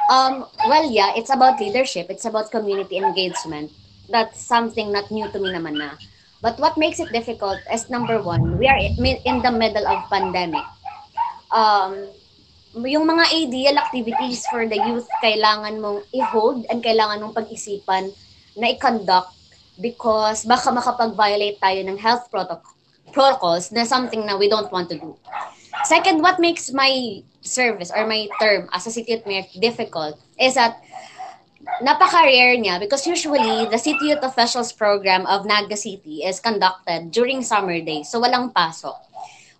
Um, 0.09 0.45
well, 0.67 0.89
yeah, 0.89 1.13
it's 1.15 1.33
about 1.33 1.59
leadership. 1.59 2.07
It's 2.09 2.25
about 2.25 2.51
community 2.51 2.97
engagement. 2.97 3.71
That's 4.09 4.41
something 4.41 4.91
not 4.91 5.09
new 5.09 5.29
to 5.31 5.39
me 5.39 5.49
naman 5.49 5.77
na. 5.77 5.97
But 6.41 6.59
what 6.59 6.77
makes 6.77 6.99
it 6.99 7.09
difficult 7.11 7.57
is 7.73 7.89
number 7.89 8.21
one, 8.21 8.57
we 8.59 8.67
are 8.67 8.77
in 8.77 9.41
the 9.41 9.51
middle 9.51 9.87
of 9.87 10.05
pandemic. 10.09 10.61
Um, 11.49 12.09
yung 12.83 13.07
mga 13.07 13.31
ideal 13.31 13.75
activities 13.79 14.43
for 14.51 14.67
the 14.67 14.75
youth, 14.75 15.07
kailangan 15.23 15.79
mong 15.79 16.03
i-hold 16.11 16.67
and 16.67 16.83
kailangan 16.83 17.23
mong 17.23 17.31
pag-isipan 17.31 18.11
na 18.59 18.75
i-conduct 18.75 19.31
because 19.79 20.43
baka 20.43 20.71
makapag-violate 20.71 21.59
tayo 21.63 21.79
ng 21.87 21.95
health 21.95 22.27
protocol 22.27 22.75
protocols 23.15 23.71
na 23.71 23.87
something 23.87 24.27
na 24.27 24.35
we 24.35 24.51
don't 24.51 24.67
want 24.75 24.91
to 24.91 24.99
do. 24.99 25.15
Second, 25.87 26.19
what 26.19 26.35
makes 26.35 26.67
my 26.75 27.23
service 27.39 27.87
or 27.95 28.03
my 28.03 28.27
term 28.43 28.67
as 28.75 28.83
a 28.87 28.91
city 28.91 29.15
mayor 29.23 29.47
difficult 29.55 30.19
is 30.35 30.59
that 30.59 30.83
napaka-rare 31.79 32.59
niya 32.59 32.75
because 32.75 33.07
usually 33.07 33.65
the 33.71 33.79
city 33.79 34.11
youth 34.11 34.19
officials 34.19 34.75
program 34.75 35.23
of 35.31 35.47
Naga 35.47 35.79
City 35.79 36.27
is 36.27 36.43
conducted 36.43 37.11
during 37.15 37.39
summer 37.39 37.79
days. 37.79 38.11
So 38.11 38.19
walang 38.19 38.51
pasok. 38.51 38.99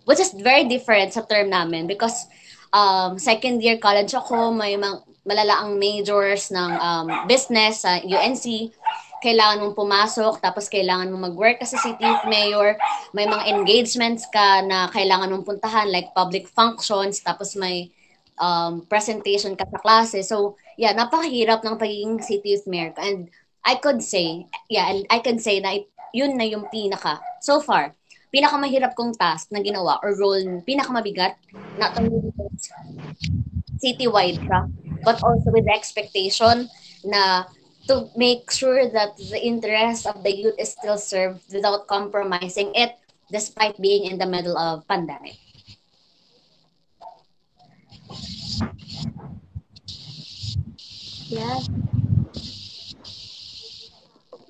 Which 0.04 0.20
is 0.20 0.36
very 0.36 0.68
different 0.68 1.16
sa 1.16 1.24
term 1.24 1.50
namin 1.50 1.88
because 1.88 2.28
um, 2.76 3.16
second 3.16 3.64
year 3.64 3.80
college 3.80 4.12
ako, 4.12 4.52
may 4.52 4.76
mga 4.76 5.00
malalaang 5.24 5.80
majors 5.80 6.52
ng 6.52 6.72
um, 6.76 7.06
business 7.24 7.88
sa 7.88 7.98
UNC 8.04 8.70
kailangan 9.24 9.58
mong 9.64 9.74
pumasok, 9.74 10.38
tapos 10.38 10.68
kailangan 10.68 11.08
mong 11.10 11.32
mag-work 11.32 11.58
kasi 11.58 11.74
city 11.80 12.04
mayor, 12.28 12.76
may 13.16 13.24
mga 13.24 13.58
engagements 13.58 14.28
ka 14.28 14.62
na 14.62 14.86
kailangan 14.92 15.32
mong 15.32 15.42
puntahan, 15.42 15.88
like 15.88 16.12
public 16.12 16.46
functions, 16.46 17.18
tapos 17.24 17.56
may 17.56 17.90
um, 18.38 18.84
presentation 18.86 19.56
ka 19.56 19.64
sa 19.66 19.78
klase. 19.80 20.20
So, 20.22 20.54
yeah, 20.76 20.92
napakahirap 20.92 21.64
ng 21.64 21.80
pagiging 21.80 22.20
city 22.22 22.54
youth 22.54 22.68
mayor. 22.68 22.92
And 23.00 23.32
I 23.64 23.80
could 23.80 24.04
say, 24.04 24.46
yeah, 24.70 24.94
I 25.10 25.18
could 25.24 25.40
say 25.40 25.58
na 25.58 25.82
it- 25.82 25.90
yun 26.14 26.38
na 26.38 26.46
yung 26.46 26.70
pinaka, 26.70 27.18
so 27.42 27.58
far, 27.60 27.92
pinakamahirap 28.36 28.92
kong 28.92 29.16
task 29.16 29.48
na 29.48 29.64
ginawa 29.64 29.96
or 30.04 30.12
role, 30.20 30.60
pinakamabigat, 30.68 31.40
not 31.80 31.96
only 31.96 32.20
citywide 33.80 34.36
siya, 34.36 34.68
but 35.00 35.16
also 35.24 35.48
with 35.48 35.64
the 35.64 35.72
expectation 35.72 36.68
na 37.00 37.48
to 37.88 38.12
make 38.12 38.44
sure 38.52 38.92
that 38.92 39.16
the 39.16 39.40
interest 39.40 40.04
of 40.04 40.20
the 40.20 40.28
youth 40.28 40.58
is 40.60 40.76
still 40.76 41.00
served 41.00 41.40
without 41.48 41.88
compromising 41.88 42.76
it 42.76 43.00
despite 43.32 43.80
being 43.80 44.04
in 44.04 44.20
the 44.20 44.28
middle 44.28 44.58
of 44.58 44.84
pandemic. 44.84 45.40
Yes. 51.32 51.68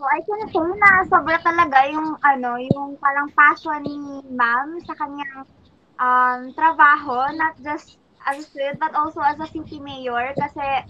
I 0.06 0.20
can 0.22 0.42
say 0.48 0.66
na 0.78 0.90
sobra 1.10 1.38
talaga 1.42 1.86
yung 1.90 2.16
ano, 2.22 2.60
yung 2.60 2.96
parang 2.98 3.30
passion 3.34 3.82
ni 3.82 4.22
ma'am 4.30 4.80
sa 4.86 4.94
kanyang 4.94 5.42
um, 5.98 6.40
trabaho, 6.54 7.30
not 7.34 7.58
just 7.62 7.98
as 8.26 8.42
a 8.42 8.44
student 8.44 8.78
but 8.82 8.92
also 8.94 9.22
as 9.22 9.38
a 9.38 9.46
city 9.46 9.78
mayor 9.78 10.34
kasi 10.34 10.82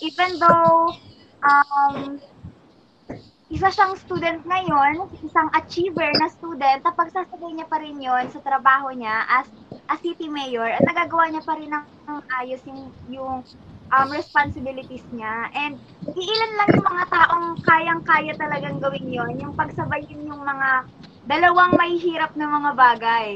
even 0.00 0.40
though 0.40 0.96
um, 1.44 2.16
isa 3.50 3.66
siyang 3.66 3.98
student 3.98 4.46
ngayon, 4.46 5.10
isang 5.26 5.50
achiever 5.50 6.06
na 6.14 6.30
student, 6.30 6.86
tapag 6.86 7.10
sasabay 7.10 7.50
niya 7.50 7.66
pa 7.66 7.82
rin 7.82 7.98
yon 7.98 8.30
sa 8.30 8.38
trabaho 8.38 8.94
niya 8.94 9.26
as 9.26 9.50
a 9.90 9.98
city 9.98 10.30
mayor, 10.30 10.70
at 10.70 10.86
nagagawa 10.86 11.26
niya 11.34 11.42
pa 11.42 11.58
rin 11.58 11.66
ng 11.66 11.86
ng 12.06 12.18
ayos 12.38 12.62
yung, 12.62 12.94
yung 13.10 13.42
um, 13.90 14.08
responsibilities 14.10 15.04
niya. 15.14 15.50
And 15.54 15.78
iilan 16.06 16.52
lang 16.56 16.68
yung 16.74 16.86
mga 16.86 17.04
taong 17.10 17.46
kayang-kaya 17.62 18.32
talagang 18.38 18.78
gawin 18.78 19.06
yon 19.10 19.38
yung 19.38 19.54
pagsabayin 19.54 20.26
yung 20.26 20.42
mga 20.42 20.86
dalawang 21.26 21.76
may 21.76 21.98
hirap 21.98 22.34
na 22.34 22.48
mga 22.48 22.70
bagay. 22.74 23.30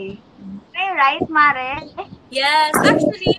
Okay, 0.74 0.88
right, 0.98 1.26
Mare? 1.30 1.86
Yes, 2.34 2.74
actually, 2.82 3.38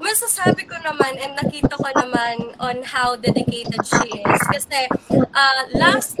masasabi 0.00 0.64
ko 0.64 0.78
naman 0.80 1.20
and 1.20 1.36
nakita 1.36 1.76
ko 1.76 1.90
naman 1.92 2.56
on 2.62 2.80
how 2.86 3.12
dedicated 3.18 3.82
she 3.84 4.08
is. 4.24 4.40
Kasi 4.48 4.88
uh, 5.12 5.62
last 5.76 6.16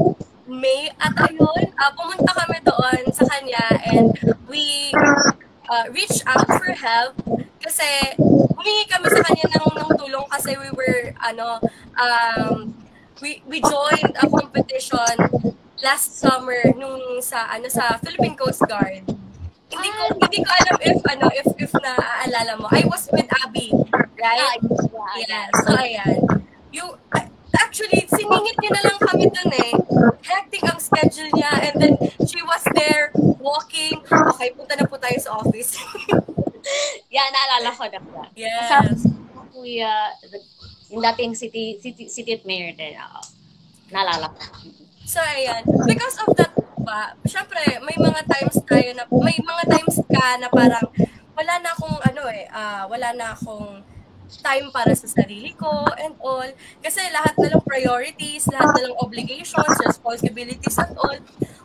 May 0.48 0.88
at 0.96 1.12
ayun, 1.28 1.76
uh, 1.76 1.92
pumunta 1.92 2.32
kami 2.32 2.56
doon 2.64 3.12
sa 3.12 3.24
kanya 3.28 3.68
and 3.84 4.16
we 4.48 4.92
uh, 5.68 5.84
reached 5.92 6.24
out 6.24 6.48
for 6.48 6.72
help 6.72 7.12
kasi 7.68 7.84
humingi 8.56 8.88
kami 8.88 9.12
sa 9.12 9.20
kanya 9.28 9.44
ng, 9.60 9.76
ng 9.76 9.92
tulong 10.00 10.26
kasi 10.32 10.56
we 10.56 10.72
were 10.72 11.12
ano 11.20 11.60
um, 12.00 12.72
we 13.20 13.44
we 13.44 13.60
joined 13.60 14.16
a 14.16 14.24
competition 14.24 15.12
last 15.84 16.16
summer 16.16 16.56
nung 16.80 17.20
sa 17.20 17.44
ano 17.52 17.68
sa 17.68 18.00
Philippine 18.00 18.40
Coast 18.40 18.64
Guard. 18.64 19.04
Hindi 19.68 19.88
ko 19.92 20.00
hindi 20.16 20.38
ko 20.40 20.48
alam 20.48 20.76
if 20.80 20.98
ano 21.12 21.26
if 21.36 21.48
if 21.60 21.72
naaalala 21.76 22.56
mo. 22.56 22.72
I 22.72 22.88
was 22.88 23.04
with 23.12 23.28
Abby, 23.44 23.68
right? 24.16 24.64
Yes. 25.28 25.52
So 25.60 25.76
ayan. 25.76 26.24
Yung 26.72 26.96
actually 27.52 28.08
siningit 28.08 28.56
niya 28.64 28.70
na 28.80 28.82
lang 28.88 28.98
kami 29.12 29.28
dun 29.28 29.52
eh. 29.52 29.72
Hectic 30.24 30.64
ang 30.64 30.80
schedule 30.80 31.28
niya 31.36 31.52
and 31.68 31.74
then 31.76 31.94
she 32.24 32.40
was 32.40 32.64
there 32.72 33.12
walking. 33.36 34.00
Okay, 34.08 34.56
punta 34.56 34.72
na 34.72 34.88
po 34.88 34.96
tayo 34.96 35.20
sa 35.20 35.36
office. 35.36 35.76
Yeah, 37.18 37.28
naalala 37.34 37.68
ko 37.74 37.82
na 37.90 38.30
yes. 38.38 39.02
Kuya, 39.50 40.14
yung 40.86 41.02
dating 41.02 41.34
city, 41.34 41.82
city, 41.82 42.06
city 42.06 42.38
mayor 42.46 42.70
din. 42.78 42.94
Oo. 42.94 43.20
Naalala 43.90 44.30
ko. 44.30 44.38
So, 45.02 45.18
ayan. 45.18 45.66
Because 45.82 46.14
of 46.22 46.30
that 46.38 46.54
ba, 46.78 47.18
syempre, 47.26 47.58
may 47.82 47.98
mga 47.98 48.22
times 48.30 48.62
tayo 48.62 48.94
na, 48.94 49.02
may 49.10 49.34
mga 49.34 49.64
times 49.66 49.98
ka 50.06 50.38
na 50.38 50.46
parang, 50.46 50.86
wala 51.34 51.54
na 51.58 51.74
akong, 51.74 51.98
ano 52.06 52.22
eh, 52.30 52.46
ah, 52.54 52.86
wala 52.86 53.10
na 53.18 53.34
akong 53.34 53.82
time 54.44 54.68
para 54.70 54.92
sa 54.94 55.08
sarili 55.08 55.56
ko 55.56 55.88
and 55.98 56.14
all. 56.22 56.46
Kasi 56.84 57.00
lahat 57.10 57.34
na 57.40 57.56
lang 57.56 57.64
priorities, 57.64 58.46
lahat 58.52 58.76
na 58.78 58.82
lang 58.86 58.96
obligations, 59.00 59.74
responsibilities 59.82 60.76
and 60.76 60.94
all. 61.00 61.18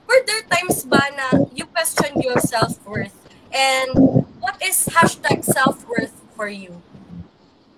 Were 0.07 0.22
there 0.25 0.48
times 0.50 0.88
ba 0.88 1.03
na 1.13 1.45
you 1.53 1.67
question 1.69 2.15
your 2.24 2.39
self-worth? 2.39 3.13
And 3.53 4.23
what 4.53 4.62
is 4.62 4.86
hashtag 4.93 5.41
self-worth 5.41 6.13
for 6.38 6.45
you? 6.45 6.77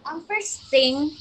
Ang 0.04 0.28
first 0.28 0.68
thing, 0.68 1.16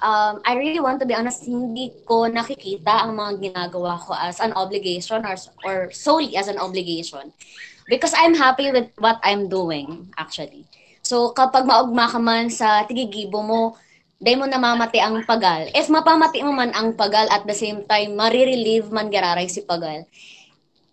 um, 0.00 0.40
I 0.48 0.56
really 0.56 0.80
want 0.80 0.96
to 1.04 1.06
be 1.06 1.12
honest, 1.12 1.44
hindi 1.44 1.92
ko 2.08 2.24
nakikita 2.24 3.04
ang 3.04 3.12
mga 3.12 3.52
ginagawa 3.52 4.00
ko 4.00 4.16
as 4.16 4.40
an 4.40 4.56
obligation 4.56 5.20
or, 5.28 5.36
or 5.68 5.76
solely 5.92 6.40
as 6.40 6.48
an 6.48 6.56
obligation. 6.56 7.36
Because 7.84 8.16
I'm 8.16 8.32
happy 8.32 8.72
with 8.72 8.88
what 8.96 9.20
I'm 9.20 9.52
doing, 9.52 10.08
actually. 10.16 10.64
So, 11.04 11.36
kapag 11.36 11.68
maugma 11.68 12.08
ka 12.08 12.16
man 12.16 12.48
sa 12.48 12.88
tigigibo 12.88 13.44
mo, 13.44 13.76
day 14.16 14.40
mo 14.40 14.48
namamati 14.48 15.04
ang 15.04 15.20
pagal. 15.28 15.68
If 15.76 15.92
mapamati 15.92 16.40
mo 16.40 16.56
man 16.56 16.72
ang 16.72 16.96
pagal 16.96 17.28
at 17.28 17.44
the 17.44 17.52
same 17.52 17.84
time, 17.84 18.16
marirelieve 18.16 18.88
man 18.88 19.12
gararay 19.12 19.52
si 19.52 19.60
pagal. 19.68 20.08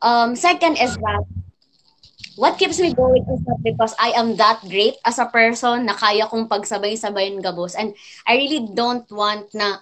Um, 0.03 0.35
second 0.35 0.75
is 0.83 0.99
that 0.99 1.23
what 2.35 2.59
keeps 2.59 2.79
me 2.79 2.93
going 2.93 3.23
is 3.23 3.41
not 3.47 3.63
because 3.63 3.95
I 3.99 4.11
am 4.15 4.35
that 4.35 4.61
great 4.67 4.99
as 5.07 5.19
a 5.19 5.27
person 5.27 5.87
na 5.87 5.95
kaya 5.95 6.27
kong 6.27 6.51
pagsabay-sabayin 6.51 7.39
gabos. 7.39 7.75
And 7.79 7.95
I 8.27 8.35
really 8.35 8.67
don't 8.75 9.07
want 9.11 9.51
na 9.55 9.79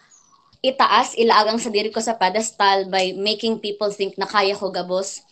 itaas, 0.63 1.18
ilaagang 1.18 1.60
sa 1.60 1.74
diri 1.74 1.89
ko 1.89 2.00
sa 2.00 2.16
pedestal 2.16 2.88
by 2.88 3.18
making 3.18 3.60
people 3.60 3.89
think 3.89 4.16
na 4.18 4.30
kaya 4.30 4.56
ko 4.56 4.70
gabos. 4.70 5.26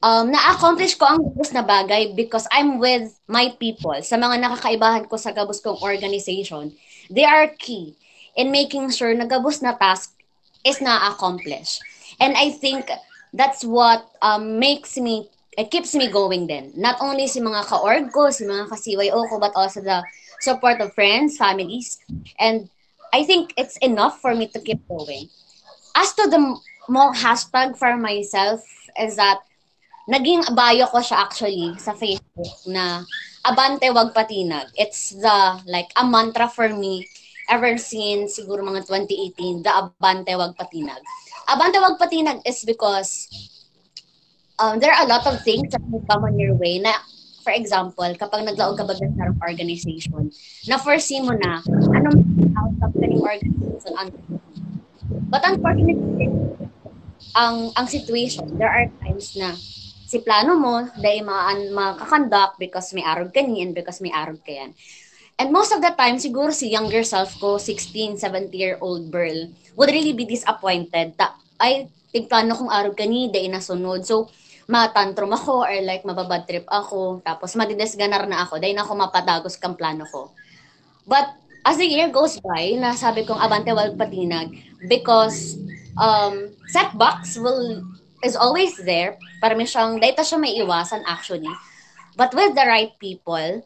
Um, 0.00 0.32
na-accomplish 0.32 0.96
ko 0.96 1.04
ang 1.04 1.20
gabos 1.20 1.52
na 1.52 1.60
bagay 1.60 2.16
because 2.16 2.48
I'm 2.48 2.80
with 2.80 3.12
my 3.28 3.52
people. 3.60 4.00
Sa 4.00 4.16
mga 4.16 4.40
nakakaibahan 4.40 5.04
ko 5.12 5.20
sa 5.20 5.36
gabos 5.36 5.60
kong 5.60 5.76
organization, 5.84 6.72
they 7.12 7.28
are 7.28 7.52
key 7.60 7.94
in 8.32 8.48
making 8.48 8.88
sure 8.96 9.12
na 9.12 9.28
gabos 9.28 9.60
na 9.60 9.76
task 9.76 10.16
is 10.64 10.80
na-accomplish. 10.80 11.84
And 12.16 12.32
I 12.32 12.48
think 12.48 12.88
that's 13.36 13.60
what 13.60 14.08
um, 14.24 14.56
makes 14.56 14.96
me 14.96 15.28
it 15.58 15.70
keeps 15.70 15.94
me 15.94 16.08
going 16.08 16.46
then. 16.46 16.72
Not 16.76 17.00
only 17.00 17.26
si 17.26 17.40
mga 17.40 17.66
ka-org 17.66 18.12
ko, 18.12 18.30
si 18.30 18.44
mga 18.44 18.68
ka-CYO 18.68 19.28
ko, 19.28 19.38
but 19.38 19.52
also 19.54 19.80
the 19.80 20.02
support 20.40 20.80
of 20.80 20.94
friends, 20.94 21.36
families. 21.36 21.98
And 22.38 22.70
I 23.12 23.24
think 23.24 23.52
it's 23.56 23.76
enough 23.78 24.20
for 24.20 24.34
me 24.34 24.46
to 24.48 24.60
keep 24.60 24.86
going. 24.86 25.28
As 25.96 26.14
to 26.14 26.30
the 26.30 26.38
mo 26.88 27.12
hashtag 27.12 27.76
for 27.76 27.96
myself 27.96 28.62
is 28.98 29.14
that 29.16 29.42
naging 30.10 30.42
bio 30.54 30.86
ko 30.90 30.98
siya 30.98 31.22
actually 31.22 31.74
sa 31.78 31.94
Facebook 31.94 32.54
na 32.66 33.02
abante 33.46 33.90
wag 33.90 34.14
patinag. 34.14 34.70
It's 34.78 35.14
the 35.14 35.60
like 35.66 35.90
a 35.98 36.06
mantra 36.06 36.46
for 36.46 36.70
me 36.70 37.06
ever 37.50 37.74
since 37.78 38.38
siguro 38.38 38.62
mga 38.62 38.86
2018, 38.86 39.66
the 39.66 39.72
abante 39.74 40.34
wag 40.38 40.54
patinag. 40.54 41.02
Abante 41.50 41.82
wag 41.82 41.98
patinag 41.98 42.42
is 42.46 42.62
because 42.62 43.26
um, 44.60 44.78
there 44.78 44.92
are 44.92 45.04
a 45.04 45.08
lot 45.08 45.26
of 45.26 45.40
things 45.42 45.72
that 45.72 45.82
will 45.88 46.04
come 46.04 46.22
on 46.24 46.38
your 46.38 46.54
way 46.54 46.78
na, 46.78 46.92
for 47.40 47.50
example, 47.56 48.06
kapag 48.20 48.44
naglaog 48.44 48.76
ka 48.76 48.84
ba 48.84 48.92
sa 48.92 49.08
sarang 49.16 49.40
organization, 49.40 50.28
na 50.68 50.76
foresee 50.76 51.24
mo 51.24 51.32
na, 51.32 51.64
anong 51.96 52.20
outcome 52.54 52.94
ka 52.94 53.06
ng 53.08 53.24
organization 53.24 53.94
ang 53.96 54.12
But 55.30 55.42
unfortunately, 55.42 56.30
ang 57.34 57.74
ang 57.74 57.86
situation, 57.90 58.46
there 58.58 58.70
are 58.70 58.86
times 59.02 59.34
na 59.34 59.58
si 60.06 60.18
plano 60.22 60.54
mo, 60.58 60.86
dahil 60.98 61.26
maan 61.26 61.70
makakonduct 61.70 62.58
because 62.58 62.94
may 62.94 63.02
arog 63.02 63.34
ka 63.34 63.42
niyan, 63.42 63.74
because 63.74 64.02
may 64.02 64.14
arog 64.14 64.42
ka 64.42 64.54
yan. 64.54 64.70
And 65.38 65.54
most 65.54 65.72
of 65.72 65.82
the 65.82 65.94
time, 65.94 66.18
siguro 66.18 66.52
si 66.54 66.70
younger 66.70 67.02
self 67.02 67.38
ko, 67.38 67.58
16, 67.58 68.18
17-year-old 68.22 69.10
girl, 69.10 69.50
would 69.74 69.90
really 69.90 70.14
be 70.14 70.26
disappointed. 70.26 71.14
Ta 71.18 71.38
ay, 71.62 71.90
tigplano 72.10 72.54
kong 72.54 72.70
arog 72.70 72.98
ka 72.98 73.06
ni, 73.06 73.30
dahil 73.30 73.54
nasunod. 73.54 74.02
So, 74.06 74.30
matantrum 74.70 75.34
ako 75.34 75.66
or 75.66 75.74
like 75.82 76.06
mababad 76.06 76.46
trip 76.46 76.64
ako. 76.70 77.18
Tapos 77.26 77.58
madidesganar 77.58 78.30
na 78.30 78.46
ako 78.46 78.62
dahil 78.62 78.78
na 78.78 78.86
ako 78.86 78.94
mapadagos 78.94 79.58
kang 79.58 79.74
plano 79.74 80.06
ko. 80.06 80.30
But 81.04 81.34
as 81.66 81.76
the 81.76 81.90
year 81.90 82.08
goes 82.08 82.38
by, 82.38 82.78
nasabi 82.78 83.26
kong 83.26 83.42
abante 83.42 83.74
wag 83.74 83.98
patinag 83.98 84.54
because 84.86 85.58
um, 85.98 86.54
setbacks 86.70 87.34
will 87.34 87.82
is 88.22 88.38
always 88.38 88.78
there. 88.86 89.18
Para 89.42 89.58
may 89.58 89.66
siyang, 89.66 89.98
dahil 89.98 90.14
siya 90.22 90.38
may 90.38 90.54
iwasan 90.62 91.02
actually. 91.04 91.50
But 92.14 92.30
with 92.36 92.54
the 92.54 92.64
right 92.68 92.92
people, 93.00 93.64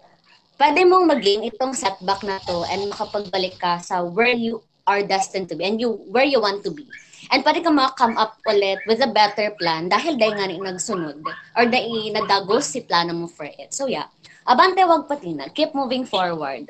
pwede 0.57 0.81
mong 0.87 1.11
maging 1.11 1.45
itong 1.53 1.75
setback 1.75 2.23
na 2.23 2.39
to 2.47 2.63
and 2.71 2.87
makapagbalik 2.89 3.59
ka 3.59 3.83
sa 3.83 4.07
where 4.07 4.33
you 4.33 4.63
are 4.87 5.03
destined 5.03 5.51
to 5.51 5.59
be 5.59 5.67
and 5.67 5.81
you 5.83 5.99
where 6.09 6.27
you 6.27 6.39
want 6.41 6.63
to 6.63 6.71
be. 6.71 6.87
And 7.33 7.41
pwede 7.47 7.65
ka 7.65 7.71
maka-come 7.73 8.17
up 8.21 8.37
ulit 8.45 8.83
with 8.85 9.01
a 9.01 9.11
better 9.11 9.55
plan 9.57 9.89
dahil 9.89 10.19
dahil 10.21 10.35
nga 10.37 10.49
nagsunod 10.51 11.25
or 11.57 11.65
dahil 11.65 12.13
nadagos 12.13 12.69
si 12.69 12.85
plano 12.85 13.15
mo 13.15 13.27
for 13.31 13.49
it. 13.49 13.73
So 13.73 13.89
yeah, 13.89 14.11
abante 14.45 14.85
wag 14.85 15.09
patinag. 15.09 15.57
Keep 15.57 15.73
moving 15.73 16.05
forward. 16.05 16.69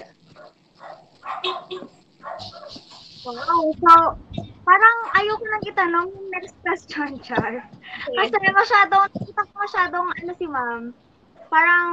Wow. 3.25 3.73
So, 3.81 3.93
parang 4.69 4.97
ayoko 5.17 5.45
nang 5.49 5.64
itanong 5.64 6.07
yung 6.12 6.29
next 6.29 6.55
question, 6.61 7.17
Char. 7.25 7.64
Kasi 8.05 8.37
masyadong, 8.53 9.09
nakita 9.09 9.40
ko 9.49 9.53
masyadong, 9.57 10.07
ano 10.12 10.33
si 10.37 10.45
ma'am, 10.45 10.83
parang, 11.49 11.88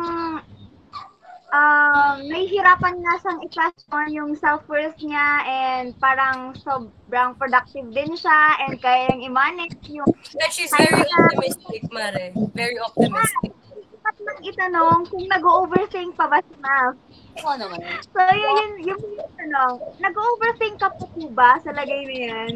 um, 1.51 2.15
nahihirapan 2.25 2.95
nga 3.03 3.13
siyang 3.21 3.39
i-question 3.43 4.05
yung 4.11 4.31
self-worth 4.39 4.97
niya 5.03 5.27
and 5.45 5.93
parang 5.99 6.55
sobrang 6.63 7.35
productive 7.35 7.87
din 7.91 8.15
siya 8.15 8.57
and 8.65 8.79
kaya 8.79 9.11
yung 9.11 9.31
i-manage 9.31 9.77
yung 9.91 10.07
And 10.07 10.51
she's 10.51 10.71
very 10.71 10.95
optimistic, 10.95 11.91
Mare. 11.91 12.31
Very 12.55 12.79
optimistic. 12.79 13.51
dapat 14.01 14.17
lang 14.25 14.39
itanong 14.43 14.99
kung 15.07 15.25
nag-overthink 15.29 16.17
pa 16.17 16.25
ba 16.25 16.41
si 16.41 16.55
ma'am. 16.57 16.97
Oo 17.45 17.55
naman. 17.55 17.79
So, 18.11 18.19
yun, 18.33 18.81
yun, 18.81 18.97
yun 18.97 18.99
yung 19.15 19.31
tanong. 19.37 19.75
Nag-overthink 20.01 20.81
ka 20.81 20.89
po 20.97 21.05
po 21.05 21.29
ba 21.31 21.61
sa 21.61 21.71
lagay 21.71 22.09
na 22.09 22.17
yan? 22.17 22.53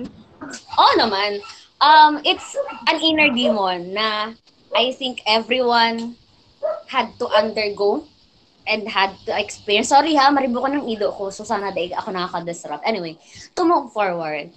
Oo 0.75 0.93
naman. 0.97 1.39
Um, 1.79 2.19
it's 2.25 2.57
an 2.89 2.97
inner 2.99 3.29
demon 3.29 3.93
na 3.93 4.33
I 4.73 4.91
think 4.91 5.21
everyone 5.29 6.17
had 6.89 7.13
to 7.21 7.29
undergo 7.29 8.03
and 8.65 8.89
had 8.89 9.13
to 9.25 9.31
experience. 9.37 9.89
Sorry 9.89 10.17
ha, 10.17 10.29
maribo 10.33 10.61
ko 10.61 10.69
ng 10.69 10.85
ido 10.89 11.13
ko, 11.13 11.29
so 11.29 11.45
sana 11.45 11.71
daig 11.71 11.93
ako 11.93 12.11
nakaka-disrupt. 12.11 12.83
Anyway, 12.85 13.17
to 13.53 13.63
move 13.65 13.93
forward, 13.93 14.49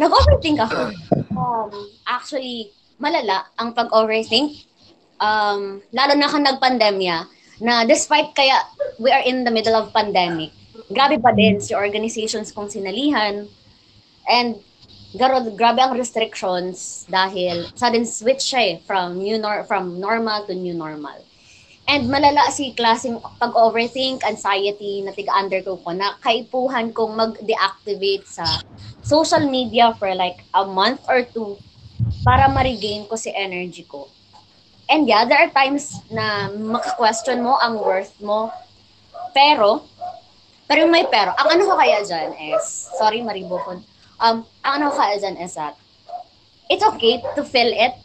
nag-overthink 0.00 0.58
ako. 0.60 0.92
Um, 1.36 1.72
actually, 2.08 2.72
malala 3.00 3.48
ang 3.60 3.72
pag-overthink. 3.76 4.64
Um, 5.20 5.84
lalo 5.92 6.12
na 6.16 6.28
kang 6.32 6.44
nag-pandemya, 6.44 7.16
na 7.60 7.84
despite 7.84 8.32
kaya 8.32 8.56
we 8.96 9.12
are 9.12 9.20
in 9.20 9.44
the 9.44 9.52
middle 9.52 9.76
of 9.76 9.92
pandemic, 9.92 10.50
grabe 10.88 11.20
pa 11.20 11.30
din 11.36 11.60
si 11.60 11.76
organizations 11.76 12.52
kong 12.52 12.72
sinalihan. 12.72 13.44
And 14.24 14.56
garo, 15.12 15.44
grabe 15.52 15.84
ang 15.84 15.92
restrictions 15.92 17.04
dahil 17.12 17.68
sudden 17.76 18.08
switch 18.08 18.56
siya 18.56 18.60
eh, 18.64 18.74
from 18.88 19.20
new 19.20 19.36
nor 19.36 19.68
from 19.68 20.00
normal 20.00 20.48
to 20.48 20.56
new 20.56 20.72
normal. 20.72 21.20
And 21.90 22.06
malala 22.06 22.54
si 22.54 22.70
klaseng 22.70 23.18
pag-overthink, 23.42 24.22
anxiety 24.22 25.02
na 25.02 25.10
tiga-undergo 25.10 25.82
ko 25.82 25.90
na 25.90 26.14
kaipuhan 26.22 26.94
kong 26.94 27.18
mag-deactivate 27.18 28.30
sa 28.30 28.46
social 29.02 29.50
media 29.50 29.90
for 29.98 30.14
like 30.14 30.46
a 30.54 30.62
month 30.62 31.02
or 31.10 31.26
two 31.26 31.58
para 32.22 32.46
ma-regain 32.46 33.10
ko 33.10 33.18
si 33.18 33.34
energy 33.34 33.82
ko. 33.90 34.06
And 34.86 35.10
yeah, 35.10 35.26
there 35.26 35.42
are 35.42 35.50
times 35.50 35.98
na 36.14 36.46
maka-question 36.54 37.42
mo 37.42 37.58
ang 37.58 37.82
worth 37.82 38.14
mo. 38.22 38.54
Pero, 39.34 39.82
pero 40.70 40.86
may 40.86 41.10
pero, 41.10 41.34
ang 41.34 41.58
ano 41.58 41.62
ko 41.66 41.74
kaya 41.74 42.06
dyan 42.06 42.54
is, 42.54 42.90
sorry 43.02 43.18
maribukon, 43.18 43.82
um, 44.22 44.46
ang 44.62 44.72
ano 44.78 44.94
ko 44.94 45.02
kaya 45.02 45.18
dyan 45.18 45.42
is 45.42 45.58
that, 45.58 45.74
it's 46.70 46.86
okay 46.86 47.18
to 47.34 47.42
feel 47.42 47.70
it. 47.70 47.98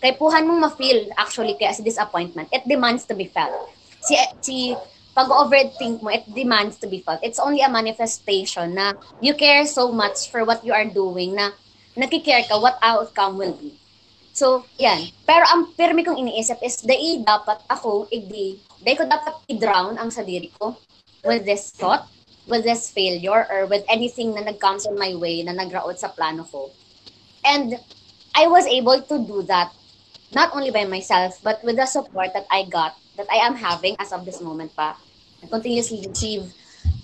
Kay 0.00 0.16
puhan 0.16 0.48
mong 0.48 0.60
ma-feel 0.64 1.12
actually 1.20 1.60
kaya 1.60 1.76
si 1.76 1.84
disappointment. 1.84 2.48
It 2.48 2.64
demands 2.64 3.04
to 3.04 3.14
be 3.14 3.28
felt. 3.28 3.68
Si, 4.00 4.16
si 4.40 4.56
pag-overthink 5.12 6.00
mo, 6.00 6.08
it 6.08 6.24
demands 6.32 6.80
to 6.80 6.88
be 6.88 7.04
felt. 7.04 7.20
It's 7.20 7.36
only 7.36 7.60
a 7.60 7.68
manifestation 7.68 8.80
na 8.80 8.96
you 9.20 9.36
care 9.36 9.68
so 9.68 9.92
much 9.92 10.32
for 10.32 10.48
what 10.48 10.64
you 10.64 10.72
are 10.72 10.88
doing 10.88 11.36
na 11.36 11.52
nakikare 12.00 12.48
ka 12.48 12.56
what 12.56 12.80
outcome 12.80 13.36
will 13.36 13.52
be. 13.52 13.76
So, 14.32 14.64
yan. 14.80 15.12
Pero 15.28 15.44
ang 15.44 15.76
pirmi 15.76 16.00
kong 16.00 16.16
iniisip 16.16 16.64
is, 16.64 16.80
dai 16.80 17.20
dapat 17.20 17.60
ako, 17.68 18.08
igdi, 18.08 18.56
dai 18.80 18.96
ko 18.96 19.04
dapat 19.04 19.36
i-drown 19.52 20.00
ang 20.00 20.08
sadiri 20.08 20.48
ko 20.56 20.80
with 21.28 21.44
this 21.44 21.76
thought, 21.76 22.08
with 22.48 22.64
this 22.64 22.88
failure, 22.88 23.44
or 23.52 23.68
with 23.68 23.84
anything 23.92 24.32
na 24.32 24.40
nag-comes 24.40 24.88
on 24.88 24.96
my 24.96 25.12
way 25.12 25.44
na 25.44 25.52
nagraot 25.52 26.00
sa 26.00 26.08
plano 26.08 26.48
ko. 26.48 26.72
And 27.44 27.76
I 28.32 28.48
was 28.48 28.64
able 28.64 29.02
to 29.02 29.16
do 29.28 29.44
that 29.50 29.74
not 30.32 30.54
only 30.54 30.70
by 30.70 30.84
myself, 30.84 31.38
but 31.42 31.62
with 31.64 31.76
the 31.76 31.86
support 31.86 32.32
that 32.34 32.46
I 32.50 32.64
got, 32.64 32.96
that 33.16 33.26
I 33.30 33.44
am 33.46 33.54
having 33.54 33.96
as 33.98 34.12
of 34.12 34.24
this 34.24 34.40
moment 34.40 34.74
pa. 34.76 34.96
I 35.42 35.46
continuously 35.46 36.06
receive 36.06 36.52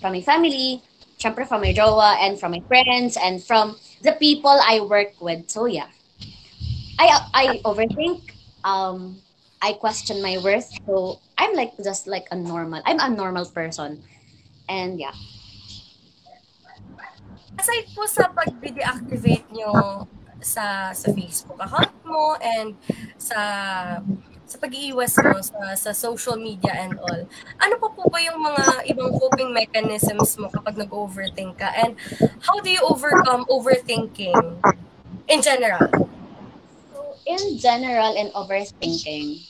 from 0.00 0.12
my 0.12 0.20
family, 0.22 0.82
syempre 1.18 1.46
from 1.46 1.62
my 1.62 1.72
jowa, 1.72 2.16
and 2.20 2.38
from 2.38 2.52
my 2.52 2.62
friends, 2.68 3.16
and 3.16 3.42
from 3.42 3.76
the 4.02 4.12
people 4.12 4.52
I 4.52 4.80
work 4.80 5.18
with. 5.20 5.50
So 5.50 5.66
yeah. 5.66 5.88
I 6.98 7.12
I 7.34 7.44
overthink. 7.64 8.32
Um, 8.64 9.20
I 9.60 9.72
question 9.72 10.22
my 10.22 10.38
worth. 10.38 10.72
So 10.86 11.20
I'm 11.38 11.54
like 11.54 11.76
just 11.82 12.06
like 12.06 12.28
a 12.30 12.36
normal. 12.36 12.82
I'm 12.84 13.00
a 13.00 13.08
normal 13.08 13.44
person, 13.46 14.02
and 14.68 15.00
yeah. 15.00 15.16
Aside 17.56 17.88
po 17.96 18.04
sa 18.04 18.28
pag-deactivate 18.36 19.48
nyo 19.48 20.04
sa 20.40 20.92
sa 20.92 21.08
Facebook 21.12 21.58
account 21.58 21.94
mo 22.04 22.36
and 22.40 22.76
sa 23.16 23.40
sa 24.46 24.56
pag-iiwas 24.62 25.18
mo 25.18 25.42
sa, 25.42 25.74
sa 25.74 25.90
social 25.90 26.38
media 26.38 26.70
and 26.78 26.94
all, 27.02 27.22
ano 27.58 27.74
pa 27.82 27.88
po 27.90 28.06
ba 28.06 28.22
yung 28.22 28.38
mga 28.38 28.86
ibang 28.94 29.10
coping 29.18 29.50
mechanisms 29.50 30.38
mo 30.38 30.46
kapag 30.46 30.78
nag-overthink 30.78 31.58
ka? 31.58 31.66
And 31.74 31.98
how 32.46 32.62
do 32.62 32.70
you 32.70 32.78
overcome 32.86 33.42
overthinking 33.50 34.62
in 35.26 35.38
general? 35.42 35.90
So 36.94 37.18
in 37.26 37.58
general 37.58 38.14
and 38.14 38.30
overthinking, 38.38 39.42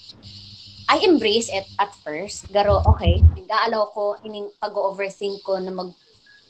I 0.88 0.96
embrace 1.04 1.52
it 1.52 1.68
at 1.76 1.92
first. 2.00 2.48
Garo, 2.48 2.80
okay, 2.96 3.20
nag-aalaw 3.36 3.92
ko 3.92 4.16
ining 4.24 4.48
pag-overthink 4.64 5.44
ko 5.44 5.60
na 5.60 5.76
mag 5.76 5.92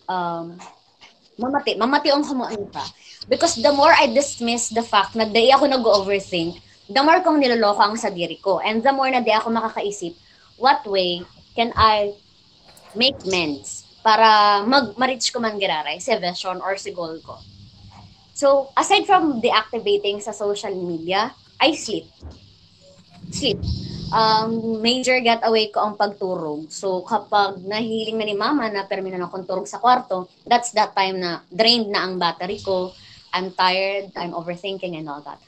um, 0.06 0.54
mamati, 1.36 1.76
mamati 1.76 2.08
ang 2.12 2.24
kumuan 2.24 2.68
pa. 2.72 2.84
Because 3.28 3.56
the 3.60 3.72
more 3.72 3.92
I 3.92 4.08
dismiss 4.12 4.72
the 4.72 4.84
fact 4.84 5.14
na 5.14 5.28
di 5.28 5.52
ako 5.52 5.68
nag-overthink, 5.68 6.60
the 6.88 7.02
more 7.02 7.20
kong 7.20 7.40
niloloko 7.40 7.80
ang 7.82 7.96
sadiri 7.96 8.40
ko. 8.40 8.60
And 8.60 8.80
the 8.80 8.92
more 8.92 9.08
na 9.08 9.20
di 9.20 9.32
ako 9.32 9.52
makakaisip, 9.52 10.16
what 10.56 10.84
way 10.88 11.22
can 11.56 11.72
I 11.76 12.16
make 12.96 13.20
mends 13.28 13.84
para 14.00 14.62
mag 14.64 14.94
ma-reach 14.94 15.34
ko 15.34 15.42
man 15.42 15.58
giraray 15.58 15.98
si 15.98 16.14
vision 16.16 16.62
or 16.62 16.78
si 16.78 16.94
goal 16.94 17.18
ko. 17.20 17.42
So, 18.36 18.70
aside 18.76 19.08
from 19.08 19.40
deactivating 19.40 20.20
sa 20.20 20.30
social 20.36 20.76
media, 20.76 21.32
I 21.56 21.72
sleep. 21.72 22.04
Sleep. 23.32 23.58
Um, 24.14 24.78
major 24.78 25.18
getaway 25.18 25.74
ko 25.74 25.82
ang 25.82 25.94
pagturog. 25.98 26.70
So, 26.70 27.02
kapag 27.02 27.66
nahiling 27.66 28.22
na 28.22 28.26
ni 28.26 28.36
mama 28.38 28.70
na 28.70 28.86
permina 28.86 29.18
na 29.18 29.26
akong 29.26 29.46
turog 29.46 29.66
sa 29.66 29.82
kwarto, 29.82 30.30
that's 30.46 30.70
that 30.78 30.94
time 30.94 31.18
na 31.18 31.42
drained 31.50 31.90
na 31.90 32.06
ang 32.06 32.18
battery 32.18 32.62
ko. 32.62 32.94
I'm 33.34 33.50
tired, 33.52 34.14
I'm 34.14 34.32
overthinking 34.32 34.94
and 34.96 35.10
all 35.10 35.20
that. 35.26 35.42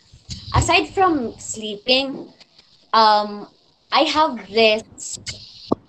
Aside 0.53 0.91
from 0.91 1.39
sleeping, 1.39 2.29
um, 2.93 3.47
I 3.93 4.05
have 4.05 4.37
this, 4.51 4.85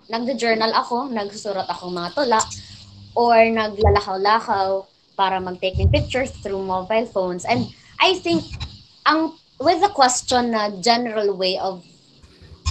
nagda-journal 0.08 0.72
ako, 0.72 1.10
nagsusurat 1.12 1.68
ako 1.68 1.92
mga 1.92 2.10
tula, 2.16 2.42
or 3.18 3.36
naglalakaw-lakaw 3.36 4.86
para 5.20 5.42
mag-take 5.44 5.76
ng 5.76 5.92
pictures 5.92 6.32
through 6.40 6.64
mobile 6.64 7.10
phones. 7.12 7.44
And 7.44 7.68
I 8.00 8.16
think, 8.16 8.48
ang 9.04 9.36
with 9.60 9.84
the 9.84 9.92
question 9.92 10.56
na 10.56 10.72
general 10.80 11.36
way 11.36 11.60
of 11.60 11.84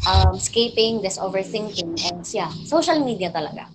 um, 0.09 0.35
escaping 0.35 1.05
this 1.05 1.21
overthinking 1.21 1.93
and 2.09 2.25
yeah, 2.33 2.49
social 2.65 2.99
media 3.05 3.29
talaga. 3.29 3.69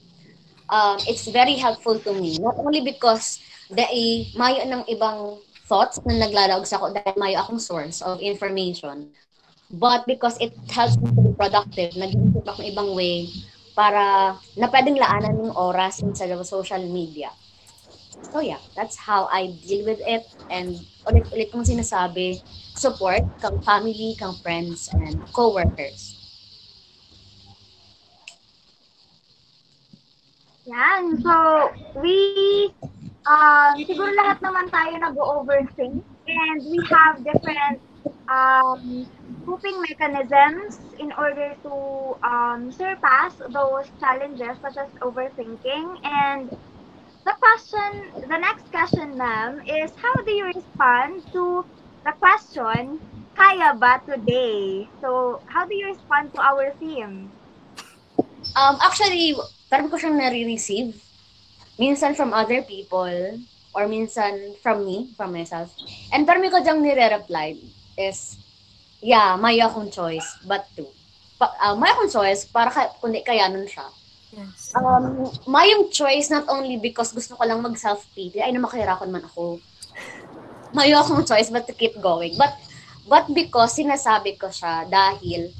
Um, 0.67 0.97
it's 1.05 1.29
very 1.29 1.53
helpful 1.55 1.99
to 2.01 2.11
me. 2.17 2.41
Not 2.41 2.57
only 2.57 2.81
because 2.81 3.37
dai 3.69 4.27
mayo 4.33 4.65
ng 4.65 4.83
ibang 4.89 5.37
thoughts 5.69 6.01
na 6.03 6.25
naglalawag 6.25 6.65
sa 6.65 6.81
ako 6.81 6.93
dahil 6.97 7.15
mayo 7.15 7.37
akong 7.45 7.61
source 7.61 8.01
of 8.01 8.19
information. 8.19 9.13
But 9.73 10.05
because 10.05 10.37
it 10.37 10.53
helps 10.69 10.97
me 11.01 11.09
to 11.09 11.21
be 11.21 11.33
productive, 11.33 11.97
nag-iisip 11.97 12.45
ako 12.45 12.61
ng 12.61 12.69
ibang 12.69 12.89
way 12.93 13.25
para 13.73 14.37
na 14.53 14.67
pwedeng 14.69 15.01
laanan 15.01 15.49
ng 15.49 15.53
oras 15.57 15.97
sa 16.13 16.29
social 16.45 16.83
media. 16.85 17.33
So 18.29 18.41
yeah, 18.41 18.61
that's 18.77 18.97
how 18.97 19.25
I 19.33 19.53
deal 19.65 19.85
with 19.85 20.01
it. 20.05 20.29
And 20.53 20.77
ulit-ulit 21.09 21.49
kong 21.49 21.65
sinasabi, 21.65 22.41
support 22.77 23.25
kang 23.41 23.57
family, 23.65 24.13
kang 24.17 24.37
friends, 24.45 24.93
and 24.93 25.17
co-workers. 25.33 26.12
Yan. 30.65 31.19
So, 31.21 31.71
we, 31.95 32.71
um, 33.27 33.73
siguro 33.83 34.09
lahat 34.15 34.39
naman 34.41 34.71
tayo 34.71 34.93
nag-overthink 34.99 36.03
and 36.27 36.57
we 36.65 36.79
have 36.87 37.19
different 37.23 37.79
um, 38.29 39.07
coping 39.45 39.77
mechanisms 39.83 40.79
in 40.99 41.11
order 41.19 41.55
to 41.63 41.73
um, 42.23 42.71
surpass 42.71 43.35
those 43.51 43.91
challenges 43.99 44.55
such 44.61 44.77
as 44.77 44.89
overthinking. 45.03 45.99
And 46.03 46.49
the 47.25 47.35
question, 47.39 48.11
the 48.27 48.37
next 48.37 48.71
question, 48.71 49.17
ma'am, 49.17 49.61
is 49.67 49.91
how 49.99 50.13
do 50.23 50.31
you 50.31 50.45
respond 50.47 51.23
to 51.33 51.65
the 52.05 52.13
question, 52.19 52.99
kaya 53.35 53.75
ba 53.75 53.99
today? 54.05 54.87
So, 55.01 55.41
how 55.47 55.65
do 55.65 55.75
you 55.75 55.87
respond 55.91 56.33
to 56.35 56.39
our 56.41 56.71
theme? 56.79 57.31
Um, 58.55 58.77
actually, 58.81 59.35
parang 59.73 59.89
ko 59.89 59.97
siyang 59.97 60.21
nare-receive. 60.21 60.93
Minsan 61.81 62.13
from 62.13 62.29
other 62.29 62.61
people, 62.61 63.41
or 63.73 63.89
minsan 63.89 64.53
from 64.61 64.85
me, 64.85 65.09
from 65.17 65.33
myself. 65.33 65.73
And 66.13 66.29
parang 66.29 66.45
ko 66.45 66.61
diyang 66.61 66.85
nire-reply 66.85 67.57
is, 67.97 68.37
yeah, 69.01 69.33
may 69.33 69.57
akong 69.57 69.89
choice, 69.89 70.37
but 70.45 70.69
to. 70.77 70.85
Pa, 71.41 71.49
uh, 71.57 71.73
may 71.73 71.89
akong 71.89 72.13
choice 72.13 72.45
para 72.45 72.69
ka, 72.69 72.93
kundi 73.01 73.25
kayanan 73.25 73.65
siya. 73.65 73.89
Yes. 74.33 74.77
Um, 74.77 75.29
may 75.49 75.73
yung 75.73 75.89
choice 75.89 76.29
not 76.29 76.45
only 76.49 76.77
because 76.77 77.09
gusto 77.09 77.33
ko 77.33 77.41
lang 77.41 77.65
mag-self-pity, 77.65 78.45
ay 78.45 78.53
na 78.53 78.61
makahirapan 78.61 79.09
man 79.09 79.25
ako. 79.25 79.57
May 80.73 80.93
akong 80.93 81.25
choice 81.25 81.49
but 81.49 81.65
to 81.65 81.73
keep 81.73 81.97
going. 81.97 82.37
But 82.37 82.53
but 83.09 83.25
because 83.33 83.77
sinasabi 83.77 84.37
ko 84.37 84.49
siya 84.49 84.89
dahil 84.89 85.53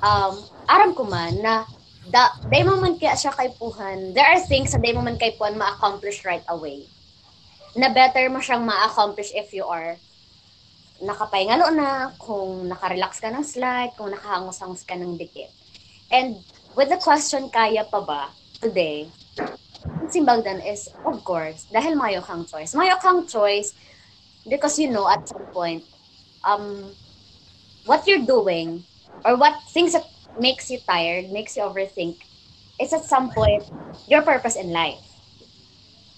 um, 0.00 0.36
aram 0.68 0.92
ko 0.96 1.04
man 1.08 1.32
na 1.40 1.64
da, 2.08 2.32
day 2.52 2.62
mo 2.64 2.76
man 2.80 2.96
kaya 3.00 3.16
siya 3.16 3.32
kay 3.32 3.52
puhan, 3.56 4.12
there 4.12 4.26
are 4.26 4.40
things 4.44 4.72
na 4.72 4.80
day 4.80 4.92
mo 4.92 5.00
man 5.00 5.16
kay 5.16 5.36
puhan 5.36 5.56
ma-accomplish 5.56 6.24
right 6.24 6.44
away. 6.48 6.84
na 7.74 7.90
better 7.90 8.30
mo 8.30 8.38
siyang 8.38 8.62
ma-accomplish 8.62 9.34
if 9.34 9.50
you 9.50 9.66
are 9.66 9.98
nakapahingalo 11.02 11.74
na, 11.74 12.14
kung 12.16 12.70
nakarelax 12.70 13.18
ka 13.18 13.28
ng 13.28 13.42
slight, 13.42 13.92
kung 13.98 14.14
nakahangos-hangos 14.14 14.86
ka 14.86 14.94
ng 14.94 15.18
dikit. 15.18 15.50
And 16.08 16.38
with 16.78 16.88
the 16.88 17.02
question, 17.02 17.50
kaya 17.50 17.82
pa 17.82 17.98
ba 17.98 18.30
today? 18.62 19.10
Ang 19.84 20.08
simbag 20.08 20.46
dan 20.46 20.62
is, 20.62 20.86
of 21.02 21.18
course, 21.26 21.66
dahil 21.68 21.98
mayo 21.98 22.22
kang 22.22 22.46
choice. 22.46 22.78
Mayo 22.78 22.94
kang 23.02 23.26
choice 23.26 23.74
because 24.46 24.78
you 24.78 24.86
know 24.88 25.10
at 25.10 25.26
some 25.26 25.44
point, 25.50 25.82
um, 26.46 26.94
what 27.84 28.06
you're 28.06 28.24
doing 28.24 28.86
or 29.26 29.34
what 29.34 29.58
things 29.74 29.98
that 29.98 30.06
makes 30.38 30.70
you 30.70 30.78
tired, 30.88 31.30
makes 31.30 31.56
you 31.56 31.62
overthink, 31.62 32.16
is 32.80 32.92
at 32.92 33.04
some 33.04 33.30
point 33.30 33.64
your 34.08 34.22
purpose 34.22 34.56
in 34.56 34.70
life. 34.70 35.20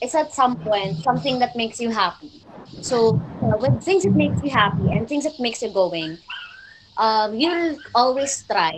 It's 0.00 0.14
at 0.14 0.32
some 0.32 0.56
point 0.56 1.02
something 1.02 1.38
that 1.40 1.56
makes 1.56 1.80
you 1.80 1.90
happy. 1.90 2.30
So 2.80 3.20
uh, 3.42 3.56
with 3.58 3.82
things 3.82 4.04
that 4.04 4.14
makes 4.14 4.42
you 4.42 4.50
happy 4.50 4.90
and 4.92 5.08
things 5.08 5.24
that 5.24 5.38
makes 5.40 5.62
you 5.62 5.70
going, 5.70 6.18
um, 6.96 7.34
you'll 7.34 7.78
always 7.94 8.44
try 8.50 8.72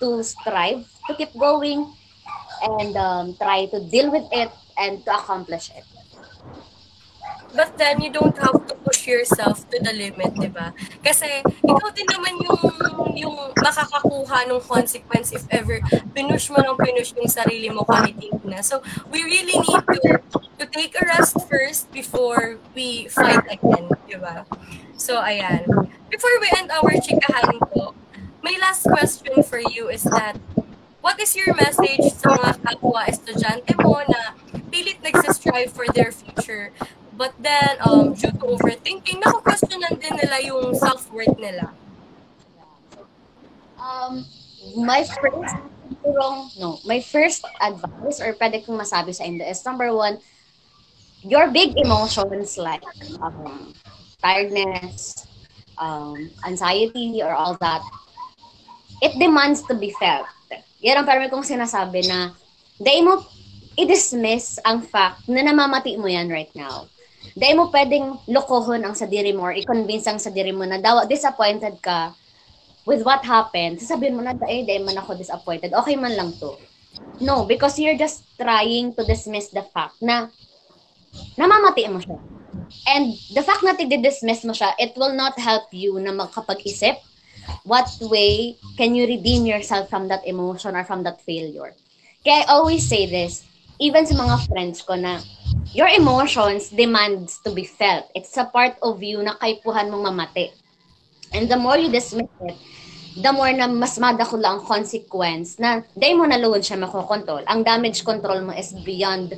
to 0.00 0.22
strive 0.22 0.86
to 1.08 1.14
keep 1.14 1.36
going 1.36 1.94
and 2.62 2.96
um, 2.96 3.36
try 3.36 3.66
to 3.66 3.80
deal 3.80 4.10
with 4.10 4.26
it 4.32 4.52
and 4.78 5.04
to 5.04 5.14
accomplish 5.14 5.70
it. 5.76 5.84
But 7.52 7.76
then, 7.76 8.00
you 8.00 8.08
don't 8.08 8.36
have 8.40 8.64
to 8.66 8.74
push 8.80 9.06
yourself 9.06 9.68
to 9.68 9.76
the 9.76 9.92
limit, 9.92 10.32
di 10.40 10.48
ba? 10.48 10.72
Kasi, 11.04 11.44
ikaw 11.44 11.88
din 11.92 12.08
naman 12.08 12.40
yung, 12.40 12.64
yung 13.12 13.36
makakakuha 13.60 14.48
ng 14.48 14.60
consequence 14.64 15.36
if 15.36 15.44
ever 15.52 15.84
pinush 16.16 16.48
mo 16.48 16.64
ng 16.64 16.76
pinush 16.80 17.12
yung 17.12 17.28
sarili 17.28 17.68
mo 17.68 17.84
kahit 17.84 18.16
hindi 18.16 18.40
na. 18.48 18.64
So, 18.64 18.80
we 19.12 19.20
really 19.20 19.60
need 19.60 19.84
to, 19.84 20.24
to 20.60 20.64
take 20.72 20.96
a 20.96 21.04
rest 21.04 21.36
first 21.44 21.92
before 21.92 22.56
we 22.72 23.12
fight 23.12 23.44
again, 23.44 23.92
di 24.08 24.16
ba? 24.16 24.48
So, 24.96 25.20
ayan. 25.20 25.68
Before 26.08 26.32
we 26.40 26.48
end 26.56 26.72
our 26.72 26.96
chikahan 26.96 27.60
ko, 27.68 27.92
my 28.40 28.56
last 28.60 28.88
question 28.88 29.44
for 29.44 29.60
you 29.60 29.92
is 29.92 30.08
that, 30.08 30.40
what 31.04 31.20
is 31.20 31.36
your 31.36 31.52
message 31.52 32.16
sa 32.16 32.32
mga 32.32 32.64
kapwa 32.64 33.04
estudyante 33.10 33.76
mo 33.82 34.00
na 34.08 34.38
pilit 34.72 35.02
nagsistrive 35.04 35.68
for 35.68 35.84
their 35.92 36.14
future 36.14 36.72
But 37.12 37.36
then, 37.36 37.76
um, 37.84 38.16
due 38.16 38.32
to 38.32 38.44
overthinking, 38.56 39.20
naku-questionan 39.20 40.00
din 40.00 40.16
nila 40.16 40.36
yung 40.48 40.72
self-worth 40.72 41.36
nila. 41.36 41.68
Um, 43.76 44.24
my 44.80 45.04
first, 45.04 45.54
sigurong, 45.92 46.48
no, 46.56 46.80
my 46.88 47.04
first 47.04 47.44
advice 47.60 48.22
or 48.22 48.32
pwede 48.40 48.64
kong 48.64 48.80
masabi 48.80 49.12
sa 49.12 49.28
inyo 49.28 49.44
is 49.44 49.60
number 49.66 49.92
one, 49.92 50.16
your 51.20 51.52
big 51.52 51.76
emotions 51.76 52.56
like 52.56 52.82
um, 53.20 53.76
tiredness, 54.24 55.28
um, 55.76 56.16
anxiety, 56.46 57.20
or 57.20 57.36
all 57.36 57.58
that, 57.60 57.84
it 59.02 59.12
demands 59.18 59.60
to 59.68 59.74
be 59.74 59.92
felt. 60.00 60.26
Yan 60.80 61.02
ang 61.02 61.06
parang 61.06 61.28
kong 61.28 61.46
sinasabi 61.46 62.08
na 62.08 62.32
dahil 62.80 63.04
mo 63.04 63.14
i-dismiss 63.76 64.58
ang 64.64 64.80
fact 64.82 65.28
na 65.28 65.44
namamati 65.44 65.94
mo 66.00 66.08
yan 66.08 66.26
right 66.32 66.50
now. 66.56 66.88
Dahil 67.32 67.56
mo 67.56 67.72
pwedeng 67.72 68.20
lokohon 68.28 68.84
ang 68.84 68.94
sadiri 68.94 69.32
mo 69.32 69.48
or 69.48 69.54
i-convince 69.56 70.04
ang 70.10 70.20
sadiri 70.20 70.52
mo 70.52 70.68
na 70.68 70.76
daw 70.76 71.02
disappointed 71.08 71.80
ka 71.80 72.12
with 72.84 73.06
what 73.06 73.22
happened. 73.24 73.78
Sasabihin 73.78 74.18
mo 74.18 74.22
na, 74.22 74.34
eh, 74.50 74.66
dahil 74.66 74.84
man 74.84 74.98
ako 74.98 75.16
disappointed. 75.16 75.72
Okay 75.72 75.96
man 75.96 76.12
lang 76.18 76.34
to. 76.36 76.58
No, 77.22 77.46
because 77.46 77.78
you're 77.78 77.98
just 77.98 78.26
trying 78.34 78.92
to 78.98 79.02
dismiss 79.06 79.48
the 79.54 79.62
fact 79.70 79.96
na 80.02 80.28
namamati 81.38 81.86
mo 81.88 82.02
siya. 82.02 82.18
And 82.88 83.14
the 83.32 83.40
fact 83.44 83.62
na 83.62 83.78
i-dismiss 83.78 84.44
mo 84.44 84.52
siya, 84.52 84.74
it 84.76 84.92
will 84.98 85.14
not 85.14 85.38
help 85.38 85.70
you 85.70 85.96
na 86.02 86.10
makapag-isip 86.10 86.98
what 87.64 87.88
way 88.02 88.58
can 88.76 88.94
you 88.94 89.06
redeem 89.06 89.46
yourself 89.46 89.90
from 89.90 90.08
that 90.08 90.26
emotion 90.26 90.74
or 90.74 90.84
from 90.84 91.02
that 91.02 91.22
failure. 91.22 91.74
Kaya 92.22 92.46
I 92.46 92.54
always 92.54 92.86
say 92.86 93.06
this, 93.06 93.42
even 93.78 94.04
sa 94.04 94.16
mga 94.16 94.36
friends 94.48 94.82
ko 94.82 94.96
na 94.96 95.20
your 95.72 95.88
emotions 95.88 96.68
demands 96.68 97.40
to 97.44 97.52
be 97.52 97.64
felt. 97.64 98.08
It's 98.14 98.36
a 98.36 98.44
part 98.44 98.76
of 98.82 99.00
you 99.00 99.22
na 99.22 99.36
kaipuhan 99.40 99.88
mong 99.88 100.04
mamati. 100.08 100.52
And 101.32 101.48
the 101.48 101.56
more 101.56 101.78
you 101.80 101.88
dismiss 101.88 102.28
it, 102.44 102.56
the 103.16 103.32
more 103.32 103.52
na 103.52 103.68
mas 103.68 103.96
madako 103.96 104.40
lang 104.40 104.60
ang 104.60 104.64
consequence 104.64 105.56
na 105.56 105.80
day 105.96 106.12
mo 106.12 106.24
na 106.28 106.36
loon 106.36 106.60
siya 106.60 106.80
makokontrol. 106.80 107.44
Ang 107.48 107.64
damage 107.64 108.04
control 108.04 108.44
mo 108.44 108.52
is 108.52 108.72
beyond, 108.84 109.32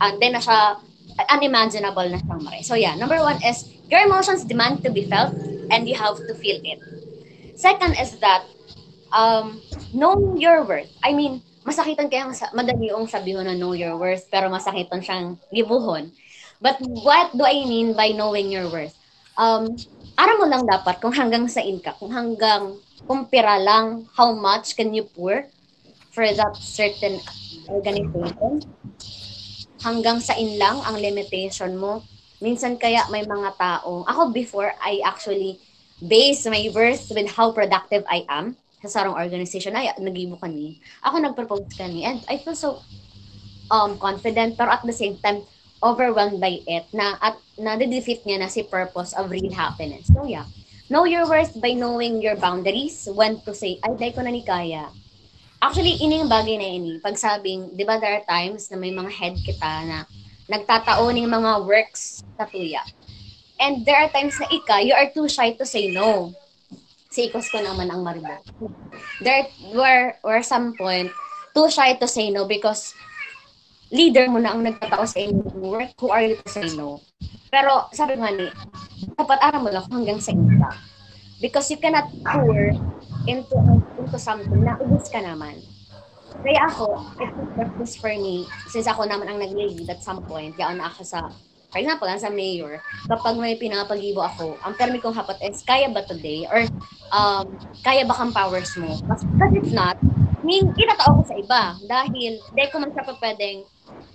and 0.00 0.14
then 0.20 0.36
na 0.36 0.40
siya 0.40 0.80
unimaginable 1.30 2.08
na 2.08 2.20
siyang 2.20 2.42
mare. 2.42 2.62
So 2.64 2.74
yeah, 2.74 2.96
number 2.96 3.20
one 3.20 3.40
is 3.44 3.68
your 3.88 4.00
emotions 4.04 4.44
demand 4.44 4.82
to 4.84 4.90
be 4.90 5.04
felt 5.04 5.36
and 5.70 5.88
you 5.88 5.94
have 5.96 6.16
to 6.16 6.32
feel 6.34 6.60
it. 6.64 6.80
Second 7.56 7.96
is 8.00 8.18
that 8.18 8.44
um, 9.12 9.62
know 9.92 10.34
your 10.36 10.64
worth. 10.64 10.90
I 11.04 11.12
mean, 11.12 11.42
masakitan 11.64 12.12
kaya 12.12 12.28
madali 12.52 12.92
yung 12.92 13.08
sabihin 13.08 13.48
na 13.48 13.56
know 13.56 13.72
your 13.72 13.96
worth, 13.96 14.28
pero 14.28 14.52
masakitan 14.52 15.00
siyang 15.00 15.40
libuhon. 15.48 16.12
But 16.60 16.78
what 16.80 17.32
do 17.32 17.42
I 17.44 17.64
mean 17.64 17.96
by 17.96 18.12
knowing 18.12 18.52
your 18.52 18.68
worth? 18.68 18.94
Um, 19.34 19.74
aram 20.14 20.38
mo 20.38 20.46
lang 20.46 20.68
dapat 20.68 21.00
kung 21.02 21.16
hanggang 21.16 21.48
sa 21.50 21.64
ka, 21.82 21.96
kung 21.98 22.12
hanggang 22.12 22.78
kumpira 23.08 23.58
lang 23.58 24.06
how 24.14 24.30
much 24.36 24.76
can 24.78 24.94
you 24.94 25.08
pour 25.08 25.48
for 26.14 26.24
that 26.24 26.54
certain 26.60 27.18
organization. 27.66 28.62
Hanggang 29.82 30.22
sa 30.22 30.38
in 30.38 30.56
lang 30.56 30.80
ang 30.84 30.96
limitation 30.96 31.74
mo. 31.76 32.04
Minsan 32.40 32.76
kaya 32.76 33.08
may 33.08 33.24
mga 33.24 33.56
taong, 33.56 34.04
ako 34.04 34.30
before, 34.30 34.72
I 34.80 35.00
actually 35.04 35.60
base 36.00 36.44
my 36.44 36.68
worth 36.76 37.08
with 37.12 37.28
how 37.32 37.52
productive 37.52 38.04
I 38.04 38.28
am 38.28 38.56
sa 38.84 39.00
sarong 39.00 39.16
organization. 39.16 39.72
Ay, 39.72 39.88
nagibo 39.96 40.36
ka. 40.36 40.46
Ako 41.08 41.16
nag-propose 41.18 41.72
ka. 41.72 41.88
And 41.88 42.20
I 42.28 42.36
feel 42.36 42.54
so 42.54 42.84
um, 43.72 43.96
confident, 43.96 44.60
pero 44.60 44.70
at 44.70 44.84
the 44.84 44.92
same 44.92 45.16
time, 45.24 45.42
overwhelmed 45.84 46.40
by 46.40 46.64
it 46.64 46.88
na 46.96 47.20
at 47.20 47.36
na-defeat 47.60 48.24
niya 48.24 48.40
na 48.40 48.48
si 48.48 48.64
purpose 48.64 49.12
of 49.16 49.28
real 49.28 49.52
happiness. 49.52 50.08
So 50.08 50.24
yeah, 50.24 50.48
know 50.88 51.04
your 51.04 51.28
worth 51.28 51.52
by 51.60 51.76
knowing 51.76 52.20
your 52.20 52.36
boundaries, 52.36 53.08
when 53.12 53.40
to 53.44 53.52
say, 53.52 53.80
ay, 53.84 53.96
dahil 53.96 54.12
ko 54.16 54.20
na 54.24 54.32
ni 54.32 54.44
kaya. 54.44 54.88
Actually, 55.64 55.96
ini 55.96 56.20
yung 56.20 56.28
bagay 56.28 56.60
na 56.60 56.68
ini. 56.76 56.92
Pag 57.00 57.16
sabing, 57.16 57.72
di 57.72 57.88
ba 57.88 57.96
there 57.96 58.20
are 58.20 58.26
times 58.28 58.68
na 58.68 58.76
may 58.76 58.92
mga 58.92 59.08
head 59.08 59.36
kita 59.40 59.72
na 59.88 60.04
nagtatao 60.44 61.08
ng 61.08 61.24
mga 61.24 61.64
works 61.64 62.20
sa 62.36 62.44
tuya. 62.44 62.84
And 63.56 63.80
there 63.86 63.96
are 63.96 64.12
times 64.12 64.36
na 64.36 64.50
ika, 64.52 64.84
you 64.84 64.92
are 64.92 65.08
too 65.08 65.24
shy 65.24 65.56
to 65.56 65.64
say 65.64 65.88
no. 65.88 66.36
Sikos 67.14 67.46
ko 67.46 67.62
naman 67.62 67.94
ang 67.94 68.02
maribo. 68.02 68.34
There 69.22 69.46
were, 69.70 70.18
were 70.26 70.42
some 70.42 70.74
point, 70.74 71.14
too 71.54 71.70
shy 71.70 71.94
to 71.94 72.10
say 72.10 72.34
no 72.34 72.50
because 72.50 72.90
leader 73.94 74.26
mo 74.26 74.42
na 74.42 74.50
ang 74.50 74.66
nagtatao 74.66 75.06
sa 75.06 75.22
inyong 75.22 75.54
work, 75.62 75.94
who 76.02 76.10
are 76.10 76.26
you 76.26 76.34
to 76.34 76.48
say 76.50 76.66
no? 76.74 76.98
Pero 77.54 77.86
sabi 77.94 78.18
nga 78.18 78.34
ni, 78.34 78.50
dapat 79.14 79.38
aram 79.38 79.62
mo 79.62 79.70
lang 79.70 79.86
hanggang 79.86 80.18
sa 80.18 80.34
lang. 80.34 80.74
Because 81.38 81.70
you 81.70 81.78
cannot 81.78 82.10
pour 82.26 82.74
into 83.30 83.56
into 83.94 84.18
something 84.18 84.66
na 84.66 84.74
ubus 84.82 85.06
ka 85.06 85.22
naman. 85.22 85.62
Kaya 86.42 86.66
ako, 86.66 86.98
it 87.22 87.30
took 87.30 87.50
practice 87.54 87.94
for 87.94 88.10
me, 88.10 88.42
since 88.66 88.90
ako 88.90 89.06
naman 89.06 89.30
ang 89.30 89.38
nag-lead 89.38 89.86
at 89.86 90.02
some 90.02 90.18
point, 90.26 90.58
yaon 90.58 90.82
na 90.82 90.90
ako 90.90 91.06
sa, 91.06 91.30
for 91.74 91.82
example, 91.82 92.06
sa 92.06 92.30
mayor, 92.30 92.78
kapag 93.10 93.34
may 93.34 93.58
pinapagibo 93.58 94.22
ako, 94.22 94.54
ang 94.62 94.78
permi 94.78 95.02
kong 95.02 95.18
hapat 95.18 95.42
is, 95.42 95.66
kaya 95.66 95.90
ba 95.90 96.06
today? 96.06 96.46
Or, 96.46 96.62
um, 97.10 97.58
kaya 97.82 98.06
ba 98.06 98.14
kang 98.14 98.30
powers 98.30 98.70
mo? 98.78 98.94
Because 99.02 99.26
if 99.58 99.74
not, 99.74 99.98
may 100.46 100.62
kinatao 100.62 101.18
ko 101.18 101.22
sa 101.26 101.34
iba. 101.34 101.74
Dahil, 101.82 102.38
dahil 102.54 102.70
ko 102.70 102.78
man 102.78 102.94
siya 102.94 103.02
pa 103.02 103.18
pwedeng 103.18 103.66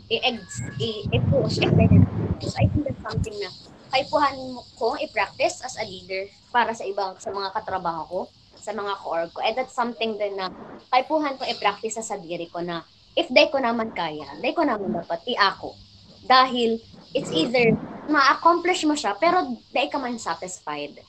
i-push, 0.08 1.60
i-push. 1.60 2.56
I 2.56 2.66
think 2.72 2.88
that's 2.88 3.04
something 3.04 3.36
na 3.44 3.52
kaipuhan 3.92 4.40
mo 4.56 4.64
ko 4.80 4.96
i-practice 4.96 5.60
as 5.60 5.76
a 5.76 5.84
leader 5.84 6.32
para 6.56 6.72
sa 6.72 6.88
ibang, 6.88 7.20
sa 7.20 7.36
mga 7.36 7.52
katrabaho 7.52 8.02
ko, 8.08 8.20
sa 8.56 8.72
mga 8.72 9.04
co-org 9.04 9.36
ko. 9.36 9.44
And 9.44 9.60
that's 9.60 9.76
something 9.76 10.16
din 10.16 10.40
na 10.40 10.48
kaipuhan 10.96 11.36
ko 11.36 11.44
i-practice 11.44 12.00
sa 12.00 12.16
sadiri 12.16 12.48
ko 12.48 12.64
na 12.64 12.88
if 13.20 13.28
day 13.28 13.52
ko 13.52 13.60
naman 13.60 13.92
kaya, 13.92 14.32
day 14.40 14.56
ko 14.56 14.64
naman 14.64 14.96
dapat 14.96 15.20
i-ako. 15.28 15.76
Dahil 16.24 16.80
it's 17.14 17.32
either 17.34 17.78
ma-accomplish 18.10 18.86
mo 18.86 18.98
siya, 18.98 19.14
pero 19.18 19.62
day 19.70 19.88
ka 19.90 20.02
man 20.02 20.18
satisfied 20.18 21.02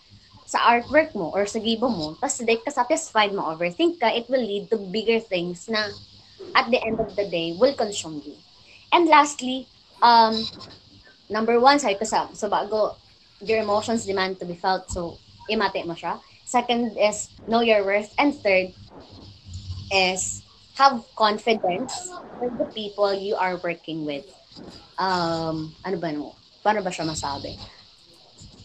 sa 0.45 0.59
artwork 0.67 1.15
mo 1.15 1.31
or 1.31 1.47
sa 1.47 1.63
gibo 1.63 1.87
mo, 1.87 2.19
tapos 2.19 2.43
day 2.43 2.59
ka 2.59 2.75
satisfied 2.75 3.33
mo, 3.33 3.47
overthink 3.47 4.03
ka, 4.03 4.11
it 4.11 4.27
will 4.29 4.43
lead 4.43 4.67
to 4.69 4.77
bigger 4.77 5.23
things 5.23 5.71
na 5.71 5.87
at 6.55 6.67
the 6.69 6.81
end 6.83 6.99
of 6.99 7.15
the 7.15 7.27
day 7.31 7.55
will 7.55 7.75
consume 7.75 8.21
you. 8.27 8.35
And 8.93 9.07
lastly, 9.07 9.71
um, 10.03 10.43
number 11.31 11.61
one, 11.61 11.79
sabi 11.79 11.95
ko 11.95 12.05
sa, 12.05 12.27
so 12.35 12.51
bago, 12.51 12.99
your 13.41 13.63
emotions 13.63 14.05
demand 14.05 14.39
to 14.41 14.45
be 14.45 14.59
felt, 14.59 14.91
so 14.91 15.17
imate 15.49 15.87
mo 15.87 15.95
siya. 15.95 16.19
Second 16.45 16.99
is 16.99 17.31
know 17.47 17.63
your 17.63 17.87
worth. 17.87 18.11
And 18.19 18.35
third 18.35 18.75
is 19.95 20.43
have 20.75 21.05
confidence 21.15 22.11
with 22.41 22.59
the 22.59 22.67
people 22.75 23.15
you 23.15 23.37
are 23.37 23.57
working 23.63 24.05
with. 24.05 24.27
Um, 25.01 25.73
ano 25.83 25.97
ba 25.97 26.13
no? 26.13 26.37
paano 26.61 26.85
ba 26.85 26.93
siya 26.93 27.09
masabi? 27.09 27.57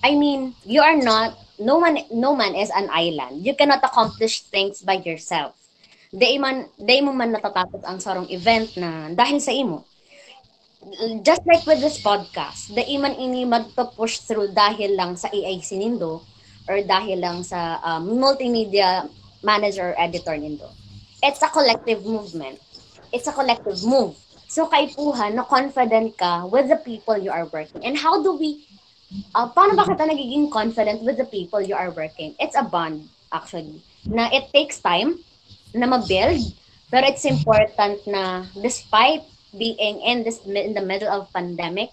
I 0.06 0.14
mean, 0.14 0.54
you 0.68 0.84
are 0.84 0.96
not, 0.96 1.34
no 1.58 1.82
one, 1.82 1.98
no 2.14 2.36
man 2.36 2.54
is 2.54 2.70
an 2.70 2.92
island. 2.92 3.42
You 3.42 3.56
cannot 3.56 3.82
accomplish 3.82 4.46
things 4.54 4.84
by 4.86 5.02
yourself. 5.02 5.58
Di 6.14 6.38
man, 6.38 6.70
di 6.78 7.02
mo 7.02 7.12
man 7.12 7.34
natatapos 7.34 7.84
ang 7.84 8.00
sarong 8.00 8.30
event 8.30 8.72
na 8.78 9.12
dahil 9.12 9.42
sa 9.42 9.52
imo. 9.52 9.84
Just 11.26 11.42
like 11.50 11.66
with 11.66 11.82
this 11.82 11.98
podcast, 11.98 12.70
di 12.70 12.96
man 13.02 13.18
ini 13.18 13.44
magpa-push 13.50 14.30
through 14.30 14.54
dahil 14.54 14.94
lang 14.94 15.18
sa 15.18 15.34
AIC 15.34 15.82
nindo 15.82 16.22
or 16.70 16.78
dahil 16.86 17.18
lang 17.18 17.42
sa 17.42 17.82
um, 17.82 18.16
multimedia 18.22 19.10
manager 19.42 19.92
or 19.92 19.98
editor 19.98 20.38
nindo. 20.38 20.70
It's 21.26 21.42
a 21.42 21.50
collective 21.50 22.06
movement. 22.06 22.62
It's 23.10 23.26
a 23.26 23.34
collective 23.34 23.82
move. 23.82 24.14
So 24.48 24.68
kay 24.70 24.94
Puha, 24.94 25.34
na 25.34 25.44
confident 25.44 26.18
ka 26.18 26.46
with 26.46 26.70
the 26.70 26.78
people 26.78 27.18
you 27.18 27.32
are 27.32 27.46
working. 27.50 27.82
And 27.84 27.98
how 27.98 28.22
do 28.22 28.38
we 28.38 28.66
uh, 29.34 29.50
paano 29.52 29.76
ba 29.76 29.86
kita 29.86 30.06
nagiging 30.06 30.52
confident 30.52 31.02
with 31.02 31.18
the 31.18 31.28
people 31.28 31.62
you 31.62 31.76
are 31.76 31.92
working? 31.92 32.36
It's 32.40 32.56
a 32.56 32.64
bond, 32.64 33.10
actually. 33.34 33.82
Na 34.06 34.30
it 34.30 34.50
takes 34.54 34.80
time 34.80 35.20
na 35.74 35.90
ma-build, 35.90 36.40
pero 36.94 37.04
it's 37.10 37.26
important 37.26 38.00
na 38.08 38.46
despite 38.62 39.26
being 39.58 40.00
in 40.04 40.24
this 40.24 40.44
in 40.46 40.76
the 40.76 40.84
middle 40.84 41.10
of 41.10 41.32
pandemic, 41.34 41.92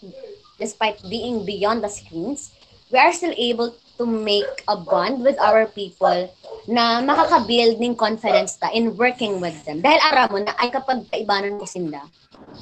despite 0.59 1.01
being 1.09 1.47
beyond 1.47 1.83
the 1.83 1.91
screens, 1.91 2.53
we 2.91 2.99
are 2.99 3.13
still 3.13 3.35
able 3.35 3.75
to 4.03 4.07
make 4.11 4.67
a 4.67 4.75
bond 4.75 5.23
with 5.23 5.39
our 5.39 5.71
people 5.71 6.27
na 6.67 6.99
makaka-build 6.99 7.79
ng 7.79 7.95
confidence 7.95 8.59
ta 8.59 8.67
in 8.75 8.99
working 8.99 9.39
with 9.39 9.55
them. 9.63 9.79
Dahil 9.79 10.03
aram 10.11 10.27
mo 10.35 10.39
na 10.43 10.59
ay 10.59 10.75
kapag 10.75 11.07
kaibanan 11.07 11.55
mo 11.55 11.63
sinda, 11.63 12.03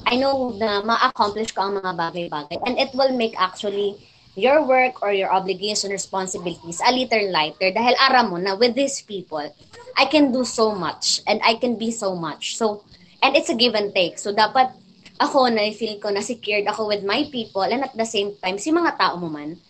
I 0.04 0.20
know 0.20 0.52
na 0.60 0.84
ma-accomplish 0.84 1.56
ko 1.56 1.64
ang 1.64 1.80
mga 1.80 1.96
bagay-bagay 1.96 2.60
and 2.68 2.76
it 2.76 2.92
will 2.92 3.16
make 3.16 3.32
actually 3.40 3.96
your 4.36 4.60
work 4.68 5.00
or 5.00 5.16
your 5.16 5.32
obligation, 5.32 5.88
responsibilities 5.88 6.84
a 6.84 6.92
little 6.92 7.32
lighter 7.32 7.72
dahil 7.72 7.96
aram 7.96 8.36
mo 8.36 8.36
na 8.36 8.52
with 8.52 8.76
these 8.76 9.00
people, 9.00 9.48
I 9.96 10.04
can 10.04 10.28
do 10.28 10.44
so 10.44 10.76
much 10.76 11.24
and 11.24 11.40
I 11.40 11.56
can 11.56 11.80
be 11.80 11.88
so 11.88 12.12
much. 12.12 12.60
So, 12.60 12.84
and 13.24 13.32
it's 13.32 13.48
a 13.48 13.56
give 13.56 13.74
and 13.74 13.92
take. 13.96 14.20
So, 14.20 14.32
dapat 14.32 14.76
ako 15.20 15.52
na 15.52 15.68
feel 15.76 16.00
ko 16.00 16.08
na 16.08 16.24
secured 16.24 16.64
ako 16.64 16.88
with 16.88 17.04
my 17.04 17.28
people 17.28 17.66
and 17.66 17.84
at 17.84 17.96
the 17.96 18.08
same 18.08 18.32
time, 18.40 18.56
si 18.56 18.72
mga 18.72 18.96
tao 18.96 19.20
mo 19.20 19.28
man, 19.28 19.60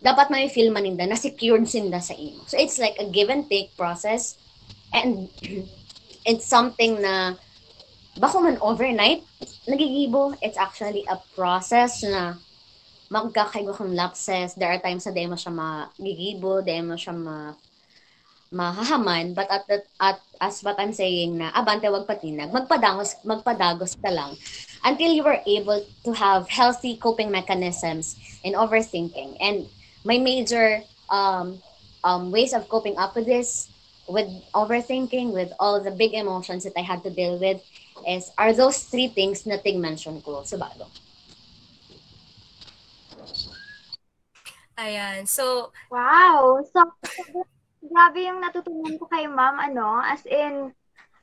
dapat 0.00 0.32
may 0.32 0.48
feel 0.48 0.72
maninda 0.72 1.04
na 1.04 1.16
secured 1.16 1.68
sinda 1.68 2.00
sa 2.00 2.16
imo. 2.16 2.44
So, 2.48 2.56
it's 2.56 2.80
like 2.80 2.96
a 2.96 3.06
give 3.08 3.28
and 3.28 3.44
take 3.48 3.76
process 3.76 4.40
and 4.92 5.28
it's 6.28 6.48
something 6.48 7.00
na 7.00 7.36
bako 8.16 8.42
man 8.42 8.58
overnight, 8.60 9.22
nagigibo, 9.68 10.36
it's 10.42 10.58
actually 10.58 11.04
a 11.06 11.20
process 11.36 12.02
na 12.02 12.34
magkakaigo 13.10 13.76
kang 13.76 13.94
lapses. 13.94 14.54
There 14.54 14.70
are 14.70 14.80
times 14.80 15.06
na 15.06 15.12
di 15.12 15.26
mo 15.26 15.36
siya 15.36 15.52
magigibo, 15.52 16.62
di 16.64 16.80
mo 16.80 16.94
siya 16.94 17.14
ma 17.14 17.54
mahahaman, 18.50 19.34
but 19.34 19.46
at, 19.46 19.62
the, 19.70 19.78
at 20.02 20.18
as 20.42 20.62
what 20.66 20.74
I'm 20.78 20.92
saying 20.92 21.38
na 21.38 21.54
abante 21.54 21.86
wag 21.86 22.06
patinag, 22.10 22.50
magpadagos 22.50 23.22
magpadagos 23.22 23.94
ka 24.02 24.10
lang 24.10 24.34
until 24.82 25.14
you 25.14 25.22
were 25.22 25.38
able 25.46 25.78
to 26.02 26.10
have 26.10 26.50
healthy 26.50 26.98
coping 26.98 27.30
mechanisms 27.30 28.18
in 28.42 28.58
overthinking. 28.58 29.38
And 29.38 29.70
my 30.04 30.18
major 30.18 30.82
um, 31.08 31.60
um, 32.04 32.30
ways 32.30 32.52
of 32.52 32.68
coping 32.68 32.96
up 32.96 33.14
with 33.14 33.26
this, 33.26 33.68
with 34.08 34.28
overthinking, 34.54 35.32
with 35.32 35.52
all 35.58 35.80
the 35.80 35.90
big 35.90 36.14
emotions 36.14 36.64
that 36.64 36.72
I 36.76 36.82
had 36.82 37.02
to 37.04 37.10
deal 37.10 37.38
with, 37.38 37.60
is 38.08 38.30
are 38.38 38.52
those 38.52 38.84
three 38.84 39.08
things 39.08 39.44
na 39.44 39.56
ting 39.56 39.80
mention 39.80 40.20
ko 40.22 40.42
sa 40.42 40.56
bago. 40.56 40.88
Ayan. 44.80 45.28
So, 45.28 45.76
Wow! 45.92 46.64
So, 46.72 46.80
grabe 47.84 48.24
yung 48.24 48.40
natutunan 48.40 48.96
ko 48.96 49.04
kay 49.12 49.28
ma'am, 49.28 49.60
ano, 49.60 50.00
as 50.00 50.24
in, 50.24 50.72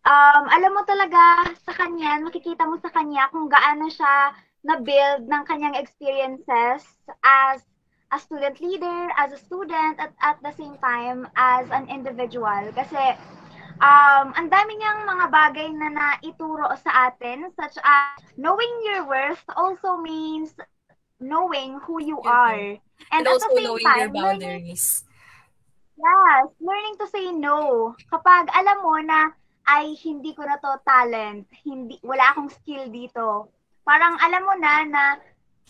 um, 0.06 0.44
alam 0.46 0.72
mo 0.78 0.86
talaga 0.86 1.50
sa 1.66 1.74
kanya, 1.74 2.22
makikita 2.22 2.70
mo 2.70 2.78
sa 2.78 2.94
kanya 2.94 3.30
kung 3.34 3.50
gaano 3.50 3.90
siya 3.90 4.34
na-build 4.62 5.26
ng 5.26 5.44
kanyang 5.48 5.80
experiences 5.80 6.86
as 7.26 7.66
a 8.12 8.20
student 8.20 8.60
leader, 8.62 9.10
as 9.18 9.36
a 9.36 9.40
student, 9.40 10.00
at 10.00 10.16
at 10.24 10.38
the 10.40 10.54
same 10.56 10.80
time, 10.80 11.28
as 11.36 11.68
an 11.72 11.92
individual. 11.92 12.72
Kasi, 12.72 13.04
um, 13.84 14.32
ang 14.34 14.48
dami 14.48 14.80
niyang 14.80 15.04
mga 15.06 15.26
bagay 15.28 15.68
na 15.76 15.88
naituro 15.92 16.72
sa 16.80 17.12
atin, 17.12 17.52
such 17.60 17.76
as 17.84 18.18
knowing 18.40 18.72
your 18.88 19.04
worth 19.06 19.44
also 19.56 20.00
means 20.00 20.56
knowing 21.20 21.82
who 21.84 22.02
you 22.02 22.22
are. 22.24 22.78
and, 22.78 22.82
And, 23.12 23.28
at 23.28 23.34
also 23.34 23.48
the 23.50 23.56
same 23.60 23.66
knowing 23.66 23.86
time, 23.86 23.98
your 23.98 24.12
learning 24.14 24.42
boundaries. 24.42 25.04
Yes, 25.98 26.46
learning 26.62 26.96
to 27.02 27.08
say 27.10 27.34
no. 27.34 27.92
Kapag 28.14 28.54
alam 28.54 28.78
mo 28.86 29.02
na 29.02 29.34
ay 29.66 29.98
hindi 30.00 30.32
ko 30.38 30.46
na 30.46 30.62
to 30.62 30.78
talent, 30.86 31.50
hindi 31.66 31.98
wala 32.06 32.32
akong 32.32 32.54
skill 32.54 32.88
dito. 32.94 33.50
Parang 33.82 34.16
alam 34.22 34.46
mo 34.46 34.56
na 34.62 34.74
na 34.86 35.04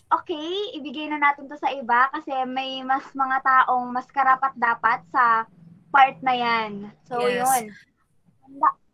okay, 0.08 0.72
ibigay 0.76 1.08
na 1.08 1.20
natin 1.20 1.48
to 1.48 1.56
sa 1.60 1.68
iba 1.72 2.08
kasi 2.12 2.32
may 2.48 2.80
mas 2.80 3.04
mga 3.12 3.44
taong 3.44 3.92
mas 3.92 4.08
karapat 4.08 4.52
dapat 4.56 5.04
sa 5.12 5.44
part 5.92 6.16
na 6.24 6.34
'yan. 6.34 6.92
So 7.08 7.20
Yes. 7.20 7.44
'yun. 7.44 7.64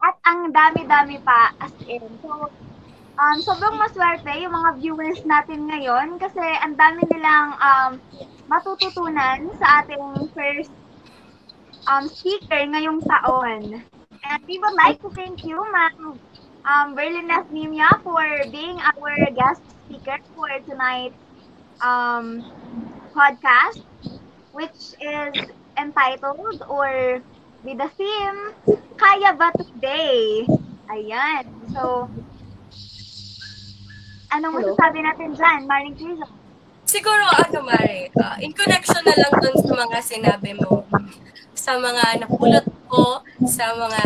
At 0.05 0.19
ang 0.27 0.51
dami-dami 0.51 1.23
pa 1.23 1.55
as 1.63 1.73
in. 1.87 2.03
So 2.21 2.51
um, 3.17 3.39
sobrang 3.41 3.79
maswerte 3.79 4.31
yung 4.43 4.53
mga 4.53 4.71
viewers 4.83 5.23
natin 5.23 5.71
ngayon 5.71 6.19
kasi 6.19 6.43
ang 6.61 6.75
dami 6.75 7.07
nilang 7.09 7.57
um, 7.63 7.93
matututunan 8.51 9.49
sa 9.57 9.81
ating 9.81 10.29
first 10.35 10.75
um, 11.89 12.11
speaker 12.11 12.59
ngayong 12.69 13.01
taon. 13.07 13.81
And 14.25 14.41
we 14.49 14.57
would 14.57 14.77
like 14.77 14.99
to 15.05 15.13
thank 15.13 15.45
you, 15.45 15.61
Ma'am 15.69 16.19
um, 16.65 16.97
Berlines 16.97 17.47
Nimya, 17.53 18.01
for 18.03 18.25
being 18.51 18.81
our 18.81 19.15
guest 19.37 19.63
speaker 19.87 20.19
for 20.35 20.49
tonight's 20.67 21.17
um, 21.85 22.45
podcast, 23.13 23.85
which 24.53 24.97
is 25.01 25.33
entitled 25.77 26.65
or 26.69 27.21
with 27.65 27.79
the 27.79 27.91
theme, 27.97 28.41
Kaya 28.97 29.35
ba 29.37 29.51
Today? 29.57 30.47
Ayan. 30.89 31.45
So, 31.73 32.09
anong 34.33 34.61
Hello? 34.61 34.73
masasabi 34.77 34.99
natin 35.03 35.29
dyan, 35.35 35.61
Maring 35.65 35.97
Criso? 35.97 36.29
Siguro, 36.85 37.25
ano, 37.27 37.65
Mari, 37.65 38.13
uh, 38.13 38.37
in 38.45 38.53
connection 38.53 39.01
na 39.03 39.17
lang 39.17 39.33
dun 39.41 39.57
sa 39.57 39.73
mga 39.73 39.99
sinabi 40.05 40.53
mo, 40.61 40.85
sa 41.57 41.81
mga 41.81 42.23
napulot 42.23 42.69
ko, 42.95 43.27
sa 43.51 43.75
mga 43.75 44.03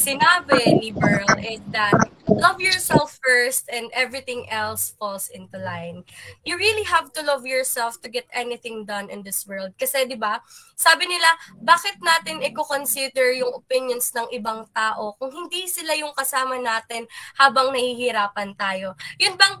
sinabi 0.00 0.80
ni 0.80 0.88
Burl, 0.96 1.28
is 1.44 1.60
that 1.76 1.92
love 2.24 2.56
yourself 2.56 3.20
first 3.20 3.68
and 3.68 3.92
everything 3.92 4.48
else 4.48 4.96
falls 4.96 5.28
into 5.28 5.60
line. 5.60 6.08
You 6.48 6.56
really 6.56 6.88
have 6.88 7.12
to 7.12 7.20
love 7.20 7.44
yourself 7.44 8.00
to 8.00 8.08
get 8.08 8.24
anything 8.32 8.88
done 8.88 9.12
in 9.12 9.20
this 9.20 9.44
world. 9.44 9.76
Kasi, 9.76 10.08
di 10.08 10.16
ba, 10.16 10.40
sabi 10.72 11.04
nila, 11.04 11.28
bakit 11.60 12.00
natin 12.00 12.40
i-consider 12.40 13.36
yung 13.36 13.52
opinions 13.52 14.08
ng 14.16 14.32
ibang 14.32 14.64
tao 14.72 15.12
kung 15.20 15.28
hindi 15.28 15.68
sila 15.68 15.92
yung 15.92 16.16
kasama 16.16 16.56
natin 16.56 17.04
habang 17.36 17.76
nahihirapan 17.76 18.56
tayo? 18.56 18.96
Yun 19.20 19.36
bang 19.36 19.60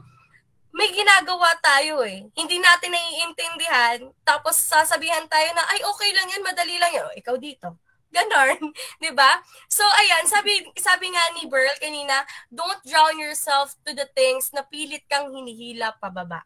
may 0.70 0.88
ginagawa 0.94 1.50
tayo 1.58 2.00
eh. 2.06 2.30
Hindi 2.32 2.56
natin 2.62 2.94
naiintindihan. 2.94 3.98
Tapos 4.22 4.54
sasabihan 4.56 5.26
tayo 5.26 5.50
na, 5.52 5.66
ay 5.66 5.82
okay 5.82 6.10
lang 6.14 6.30
yan, 6.30 6.42
madali 6.46 6.78
lang 6.78 6.92
yan. 6.94 7.04
O, 7.10 7.14
ikaw 7.18 7.36
dito. 7.36 7.89
Ganon. 8.10 8.74
'di 9.00 9.10
ba? 9.14 9.38
So 9.70 9.86
ayan, 9.86 10.26
sabi 10.26 10.66
sabi 10.74 11.14
nga 11.14 11.24
ni 11.38 11.46
Burl 11.46 11.70
kanina, 11.78 12.26
don't 12.50 12.82
drown 12.82 13.18
yourself 13.18 13.78
to 13.86 13.94
the 13.94 14.10
things 14.18 14.50
na 14.50 14.66
pilit 14.66 15.06
kang 15.06 15.30
hinihila 15.30 15.94
pababa. 16.02 16.42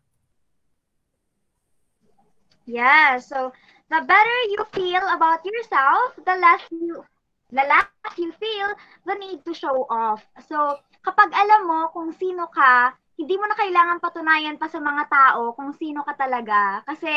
Yeah, 2.65 3.21
so 3.21 3.53
the 3.93 4.01
better 4.05 4.39
you 4.53 4.65
feel 4.73 5.05
about 5.13 5.45
yourself, 5.45 6.17
the 6.21 6.37
less 6.37 6.65
you 6.73 7.05
the 7.53 7.65
less 7.65 7.89
you 8.17 8.33
feel 8.37 8.69
the 9.05 9.17
need 9.21 9.45
to 9.45 9.53
show 9.53 9.85
off. 9.89 10.25
So, 10.49 10.81
kapag 11.05 11.31
alam 11.33 11.69
mo 11.69 11.93
kung 11.93 12.11
sino 12.17 12.49
ka, 12.49 12.97
hindi 13.15 13.39
mo 13.39 13.47
na 13.47 13.55
kailangan 13.55 14.03
patunayan 14.03 14.59
pa 14.59 14.67
sa 14.67 14.83
mga 14.83 15.07
tao 15.07 15.55
kung 15.55 15.71
sino 15.77 16.03
ka 16.03 16.19
talaga. 16.19 16.83
Kasi 16.83 17.13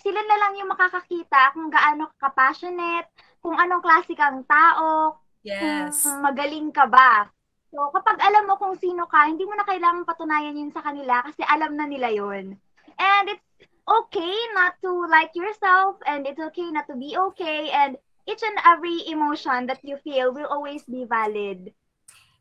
sila 0.00 0.20
na 0.24 0.36
lang 0.38 0.52
yung 0.58 0.72
makakakita 0.72 1.52
kung 1.52 1.68
gaano 1.68 2.08
ka 2.16 2.32
passionate, 2.32 3.10
kung 3.42 3.58
anong 3.58 3.82
klase 3.82 4.14
kang 4.14 4.46
tao, 4.46 5.18
Yes. 5.42 6.06
kung 6.06 6.22
magaling 6.22 6.70
ka 6.70 6.86
ba. 6.86 7.26
So, 7.74 7.90
kapag 7.90 8.22
alam 8.22 8.46
mo 8.46 8.54
kung 8.54 8.78
sino 8.78 9.10
ka, 9.10 9.26
hindi 9.26 9.42
mo 9.42 9.58
na 9.58 9.66
kailangan 9.66 10.06
patunayan 10.06 10.54
yun 10.54 10.70
sa 10.70 10.86
kanila 10.86 11.18
kasi 11.26 11.42
alam 11.42 11.74
na 11.74 11.90
nila 11.90 12.14
yun. 12.14 12.54
And 12.94 13.24
it's 13.26 13.42
okay 13.82 14.36
not 14.54 14.78
to 14.86 15.10
like 15.10 15.34
yourself 15.34 15.98
and 16.06 16.22
it's 16.30 16.38
okay 16.38 16.70
not 16.70 16.86
to 16.86 16.94
be 16.94 17.18
okay 17.18 17.74
and 17.74 17.98
each 18.30 18.44
and 18.46 18.54
every 18.62 19.02
emotion 19.10 19.66
that 19.66 19.82
you 19.82 19.98
feel 20.06 20.30
will 20.30 20.46
always 20.46 20.86
be 20.86 21.02
valid. 21.02 21.74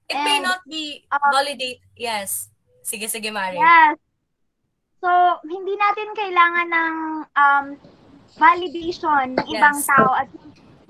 It 0.06 0.20
may 0.22 0.38
And, 0.38 0.45
not 0.45 0.62
be 0.70 1.08
uh, 1.10 1.18
validate. 1.34 1.82
Yes. 1.97 2.54
Sige, 2.86 3.10
sige, 3.10 3.34
Mari. 3.34 3.58
Yes. 3.58 3.97
So, 5.02 5.10
hindi 5.41 5.74
natin 5.74 6.14
kailangan 6.14 6.68
ng 6.70 6.95
um, 7.34 7.66
validation 8.38 9.34
ng 9.34 9.47
ibang 9.49 9.78
Yes. 9.80 9.88
tao 9.89 10.14
at 10.14 10.30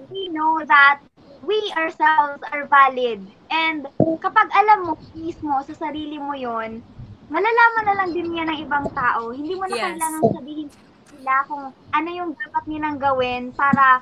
we 0.10 0.32
know 0.34 0.64
that 0.66 1.00
we 1.44 1.58
ourselves 1.76 2.42
are 2.50 2.66
valid. 2.66 3.22
And 3.50 3.86
kapag 4.00 4.48
alam 4.54 4.88
mo 4.88 4.94
mismo 5.14 5.58
sa 5.66 5.74
sarili 5.74 6.18
mo 6.18 6.34
yon, 6.34 6.82
malalaman 7.28 7.84
na 7.86 7.96
lang 7.98 8.10
din 8.14 8.34
yan 8.34 8.48
ng 8.50 8.60
ibang 8.62 8.88
tao. 8.92 9.32
Hindi 9.32 9.56
mo 9.56 9.66
na 9.66 9.76
Yes. 9.76 9.84
kailangan 9.88 10.22
sabihin 10.36 10.70
sila 11.08 11.34
kung 11.46 11.64
ano 11.92 12.10
yung 12.10 12.32
dapat 12.36 12.64
nilang 12.68 12.98
gawin 12.98 13.54
para 13.54 14.02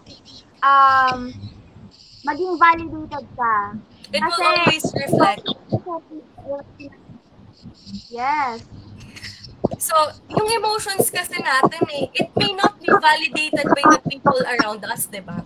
um, 0.62 1.32
maging 2.24 2.54
validated 2.60 3.26
ka. 3.34 3.56
It 4.10 4.20
will 4.20 4.34
Kasi- 4.34 4.44
always 4.44 4.86
reflect. 4.98 5.46
Yes. 8.10 8.66
So, 9.78 9.94
yung 10.28 10.50
emotions 10.50 11.08
kasi 11.08 11.38
natin 11.40 11.84
eh, 11.94 12.10
it 12.12 12.30
may 12.36 12.52
not 12.52 12.80
be 12.82 12.90
validated 12.90 13.68
by 13.70 13.84
the 13.86 14.02
people 14.10 14.40
around 14.44 14.82
us, 14.84 15.06
di 15.06 15.22
ba? 15.22 15.40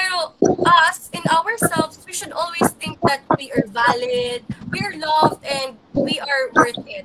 Pero 0.00 0.32
us, 0.64 1.12
in 1.12 1.20
ourselves, 1.28 2.00
we 2.08 2.12
should 2.16 2.32
always 2.32 2.72
think 2.80 2.96
that 3.04 3.20
we 3.36 3.52
are 3.52 3.68
valid, 3.68 4.40
we 4.72 4.80
are 4.80 4.96
loved, 4.96 5.44
and 5.44 5.76
we 5.92 6.16
are 6.16 6.48
worth 6.56 6.80
it. 6.88 7.04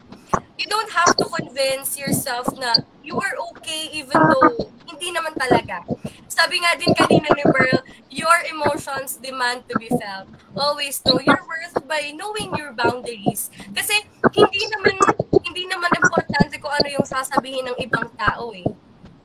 You 0.55 0.67
don't 0.71 0.87
have 0.95 1.11
to 1.19 1.27
convince 1.27 1.99
yourself 1.99 2.47
na 2.55 2.87
you 3.03 3.19
are 3.19 3.35
okay 3.51 3.91
even 3.91 4.15
though 4.15 4.71
hindi 4.87 5.11
naman 5.11 5.35
talaga. 5.35 5.83
Sabi 6.31 6.63
nga 6.63 6.79
din 6.79 6.95
kanina 6.95 7.27
ni 7.35 7.43
Pearl, 7.43 7.83
your 8.07 8.39
emotions 8.47 9.19
demand 9.19 9.67
to 9.67 9.75
be 9.75 9.91
felt. 9.91 10.31
Always 10.55 11.03
know 11.03 11.19
your 11.19 11.43
worth 11.43 11.75
by 11.91 12.15
knowing 12.15 12.55
your 12.55 12.71
boundaries. 12.71 13.51
Kasi 13.75 14.07
hindi 14.31 14.63
naman 14.71 14.95
hindi 15.43 15.67
naman 15.67 15.91
importante 15.99 16.55
kung 16.63 16.71
ano 16.71 16.87
yung 16.95 17.07
sasabihin 17.07 17.67
ng 17.67 17.77
ibang 17.83 18.07
tao 18.15 18.55
eh. 18.55 18.63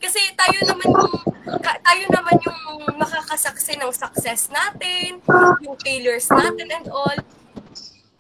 Kasi 0.01 0.21
tayo 0.35 0.59
naman 0.65 0.89
yung 0.89 1.15
tayo 1.61 2.05
naman 2.09 2.37
yung 2.41 2.61
makakasaksi 2.97 3.77
ng 3.77 3.93
success 3.93 4.49
natin, 4.49 5.21
yung 5.61 5.77
failures 5.77 6.27
natin 6.33 6.67
and 6.73 6.89
all. 6.89 7.19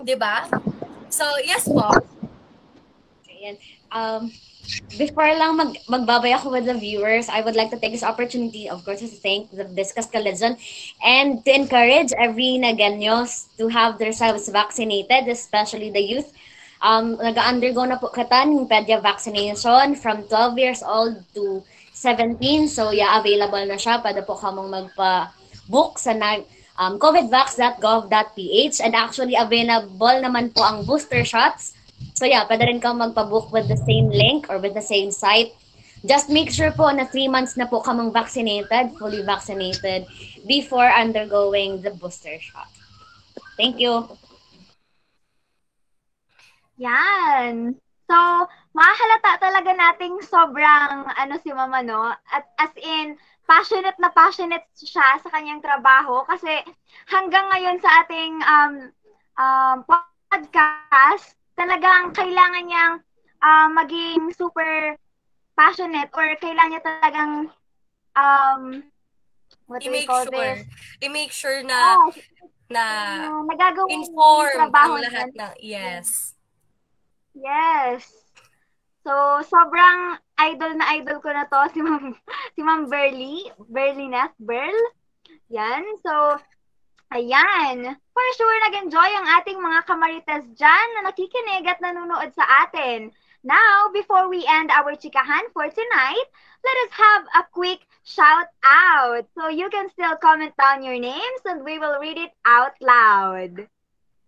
'Di 0.00 0.16
ba? 0.16 0.44
So, 1.10 1.24
yes 1.42 1.66
po. 1.66 1.90
Ayan. 3.26 3.56
Um, 3.90 4.30
before 4.94 5.32
lang 5.34 5.58
mag 5.58 5.74
magbabay 5.90 6.36
ako 6.36 6.54
with 6.54 6.68
the 6.68 6.76
viewers, 6.78 7.26
I 7.26 7.42
would 7.42 7.58
like 7.58 7.74
to 7.74 7.80
take 7.80 7.92
this 7.92 8.06
opportunity, 8.06 8.70
of 8.70 8.84
course, 8.84 9.02
to 9.02 9.10
thank 9.10 9.50
the 9.50 9.66
Discuss 9.66 10.06
Kalizon 10.06 10.54
and 11.02 11.42
to 11.44 11.50
encourage 11.50 12.14
every 12.14 12.60
Nagaños 12.60 13.50
to 13.58 13.66
have 13.68 13.98
themselves 13.98 14.46
vaccinated, 14.48 15.26
especially 15.26 15.90
the 15.90 16.02
youth. 16.04 16.30
Um, 16.80 17.20
nag-undergo 17.20 17.84
na 17.84 18.00
po 18.00 18.08
kata 18.08 18.48
ng 18.48 18.64
pedia 18.64 19.00
vaccination 19.04 19.94
from 20.00 20.24
12 20.26 20.56
years 20.56 20.80
old 20.80 21.20
to 21.36 21.60
17. 21.92 22.40
So, 22.72 22.90
yeah, 22.90 23.20
available 23.20 23.60
na 23.68 23.76
siya. 23.76 24.00
Pwede 24.00 24.24
po 24.24 24.36
kamong 24.40 24.72
magpa-book 24.72 26.00
sa 26.00 26.16
nag 26.16 26.48
um, 26.80 26.96
covidvax.gov.ph 26.96 28.76
and 28.80 28.92
actually 28.96 29.36
available 29.36 30.16
naman 30.24 30.48
po 30.56 30.64
ang 30.64 30.88
booster 30.88 31.20
shots 31.20 31.76
So 32.20 32.28
yeah, 32.28 32.44
pwede 32.44 32.68
rin 32.68 32.84
kang 32.84 33.00
magpabook 33.00 33.48
with 33.48 33.68
the 33.68 33.80
same 33.80 34.12
link 34.12 34.48
or 34.52 34.60
with 34.60 34.76
the 34.76 34.84
same 34.84 35.08
site. 35.08 35.56
Just 36.04 36.28
make 36.28 36.52
sure 36.52 36.72
po 36.72 36.88
na 36.92 37.08
3 37.08 37.32
months 37.32 37.56
na 37.56 37.64
po 37.64 37.80
kamang 37.80 38.12
vaccinated, 38.12 38.96
fully 39.00 39.24
vaccinated, 39.24 40.04
before 40.44 40.84
undergoing 40.88 41.80
the 41.80 41.92
booster 41.96 42.36
shot. 42.40 42.68
Thank 43.56 43.80
you. 43.80 44.19
Yan. 46.80 47.76
So, 48.08 48.16
mahalata 48.74 49.36
talaga 49.38 49.70
nating 49.70 50.24
sobrang 50.24 51.06
ano 51.12 51.34
si 51.44 51.52
Mama 51.52 51.84
no, 51.84 52.10
at 52.10 52.48
as 52.58 52.72
in 52.80 53.14
passionate 53.44 54.00
na 54.00 54.08
passionate 54.10 54.64
siya 54.74 55.20
sa 55.20 55.28
kanyang 55.30 55.60
trabaho 55.62 56.24
kasi 56.24 56.50
hanggang 57.06 57.46
ngayon 57.52 57.78
sa 57.84 58.02
ating 58.02 58.32
um 58.42 58.74
um 59.36 59.76
podcast, 59.86 61.36
talagang 61.54 62.16
kailangan 62.16 62.64
niyang 62.66 62.94
ah, 63.44 63.68
maging 63.68 64.32
super 64.32 64.96
passionate 65.54 66.08
or 66.16 66.32
kailangan 66.40 66.80
niya 66.80 66.82
talagang 66.82 67.32
um 68.16 68.62
what 69.68 69.84
do 69.84 69.92
we 69.92 70.08
call 70.08 70.24
sure. 70.24 70.32
this? 70.32 70.64
I-make 71.04 71.30
sure 71.30 71.60
na 71.60 72.00
Oh, 72.00 72.10
na 72.70 72.82
uh, 73.28 73.42
nagagawa 73.44 73.86
trabaho 74.56 74.96
ang 74.96 75.04
lahat 75.04 75.28
ng 75.36 75.52
yes. 75.60 76.39
Yes. 77.34 78.10
So, 79.00 79.40
sobrang 79.48 80.20
idol 80.36 80.76
na 80.76 80.92
idol 80.98 81.24
ko 81.24 81.32
na 81.32 81.48
to 81.48 81.60
si 81.74 81.80
Ma'am 81.80 82.12
si 82.52 82.60
Ma'am 82.60 82.90
Berly, 82.90 83.48
Berlineth, 83.70 84.36
Berl. 84.36 84.76
Yan. 85.48 85.82
So, 86.04 86.36
ayan. 87.14 87.96
For 87.96 88.26
sure 88.36 88.58
nag-enjoy 88.68 89.10
ang 89.16 89.26
ating 89.40 89.58
mga 89.58 89.80
kamarites 89.88 90.46
dyan 90.54 90.86
na 90.98 91.10
nakikinig 91.10 91.64
at 91.66 91.80
nanonood 91.80 92.30
sa 92.36 92.44
atin. 92.66 93.10
Now, 93.40 93.88
before 93.88 94.28
we 94.28 94.44
end 94.44 94.68
our 94.68 94.92
chikahan 95.00 95.48
for 95.56 95.64
tonight, 95.64 96.28
let 96.60 96.76
us 96.84 96.92
have 96.92 97.24
a 97.40 97.42
quick 97.48 97.80
shout 98.04 98.52
out. 98.60 99.24
So 99.32 99.48
you 99.48 99.72
can 99.72 99.88
still 99.88 100.12
comment 100.20 100.52
down 100.60 100.84
your 100.84 101.00
names 101.00 101.40
and 101.48 101.64
we 101.64 101.80
will 101.80 101.96
read 101.96 102.20
it 102.20 102.36
out 102.44 102.76
loud. 102.84 103.64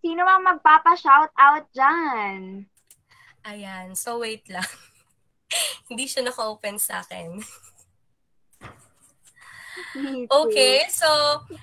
Sino 0.01 0.25
ang 0.25 0.49
magpapa-shout 0.49 1.29
out 1.37 1.69
dyan? 1.77 2.65
Ayan. 3.43 3.95
So, 3.95 4.23
wait 4.23 4.47
lang. 4.47 4.65
Hindi 5.91 6.07
siya 6.07 6.23
naka-open 6.23 6.79
sa 6.79 7.03
akin. 7.03 7.43
Okay, 10.25 10.85
so 10.89 11.05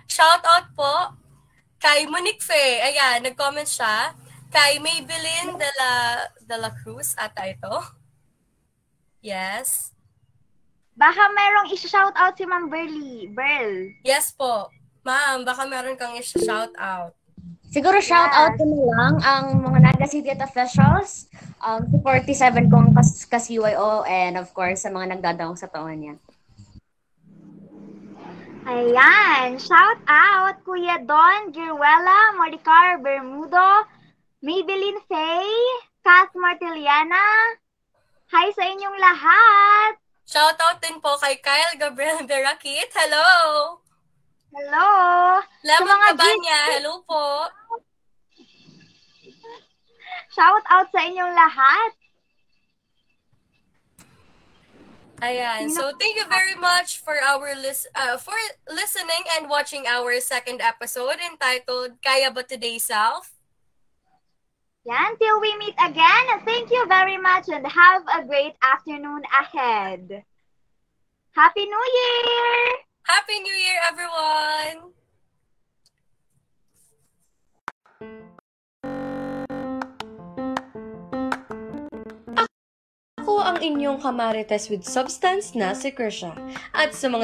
shout 0.07 0.43
out 0.47 0.71
po 0.75 1.15
kay 1.83 2.07
Monique 2.07 2.43
Fe. 2.43 2.79
Ayan, 2.85 3.27
nag-comment 3.27 3.67
siya. 3.67 4.15
Kay 4.51 4.83
Maybelline 4.83 5.55
de 5.55 5.71
la, 5.79 5.93
de 6.43 6.57
la 6.59 6.71
Cruz 6.83 7.15
ata 7.15 7.47
ito. 7.47 7.75
Yes. 9.23 9.95
Baka 10.99 11.33
merong 11.33 11.71
i-shout 11.71 12.13
out 12.19 12.35
si 12.35 12.45
Ma'am 12.45 12.67
Burley. 12.67 13.31
Burl. 13.31 13.95
Yes 14.05 14.35
po. 14.35 14.69
Ma'am, 15.07 15.47
baka 15.47 15.65
meron 15.65 15.97
kang 15.97 16.19
i-shout 16.19 16.75
out. 16.77 17.15
Siguro 17.71 18.03
shout 18.03 18.35
out 18.35 18.59
ko 18.59 18.67
na 18.67 18.79
lang 18.91 19.15
ang 19.23 19.45
mga 19.63 19.79
Naga 19.87 20.07
City 20.11 20.35
at 20.35 20.43
officials, 20.43 21.30
um, 21.61 21.83
si 21.89 21.97
47 22.37 22.73
kong 22.73 22.97
kas, 22.97 23.25
kas-UIO, 23.29 24.05
and 24.09 24.41
of 24.41 24.49
course, 24.57 24.85
sa 24.85 24.91
mga 24.93 25.17
nagdadaong 25.17 25.57
sa 25.57 25.69
taon 25.69 25.97
niya. 26.01 26.15
Ayan. 28.69 29.57
Shout 29.57 30.01
out 30.05 30.61
Kuya 30.63 31.01
Don 31.03 31.51
Giruela, 31.51 32.37
Maricar 32.37 33.01
Bermudo, 33.01 33.89
Maybelline 34.45 35.01
Faye, 35.09 35.89
Kath 36.05 36.33
Martiliana. 36.37 37.57
Hi 38.31 38.47
sa 38.55 38.63
inyong 38.63 38.99
lahat. 39.01 39.99
Shout 40.23 40.61
out 40.63 40.79
din 40.79 41.03
po 41.03 41.19
kay 41.19 41.41
Kyle 41.43 41.75
Gabriel 41.81 42.23
Berakit. 42.31 42.93
Hello! 42.95 43.27
Hello. 44.51 44.91
Lemon 45.63 45.91
mga 45.91 46.09
Cabanya. 46.15 46.61
Hello 46.79 47.03
po. 47.07 47.47
Shout 50.31 50.63
out 50.71 50.87
sa 50.95 51.03
inyong 51.03 51.35
lahat. 51.35 51.91
Ayan. 55.21 55.69
So 55.69 55.93
thank 56.01 56.17
you 56.17 56.25
very 56.31 56.57
much 56.57 57.05
for 57.05 57.21
our 57.21 57.53
lis- 57.53 57.91
uh, 57.93 58.17
for 58.17 58.37
listening 58.73 59.21
and 59.37 59.53
watching 59.53 59.85
our 59.85 60.17
second 60.23 60.65
episode 60.65 61.21
entitled 61.21 62.01
Kaya 62.01 62.33
ba 62.33 62.41
Today 62.41 62.81
Self? 62.81 63.37
Yan, 64.89 65.13
till 65.21 65.37
we 65.45 65.53
meet 65.61 65.77
again. 65.77 66.27
Thank 66.49 66.73
you 66.73 66.89
very 66.89 67.21
much 67.21 67.53
and 67.53 67.61
have 67.69 68.01
a 68.09 68.25
great 68.25 68.57
afternoon 68.65 69.21
ahead. 69.29 70.25
Happy 71.37 71.69
New 71.69 71.85
Year! 71.85 72.51
Happy 73.05 73.37
New 73.45 73.55
Year 73.61 73.77
everyone! 73.85 74.97
Ako 83.31 83.47
ang 83.47 83.63
inyong 83.63 84.03
kamarites 84.03 84.67
with 84.75 84.83
substance 84.83 85.55
na 85.55 85.71
si 85.71 85.95
Krisha. 85.95 86.35
At 86.75 86.91
sa 86.99 87.07
mga 87.07 87.23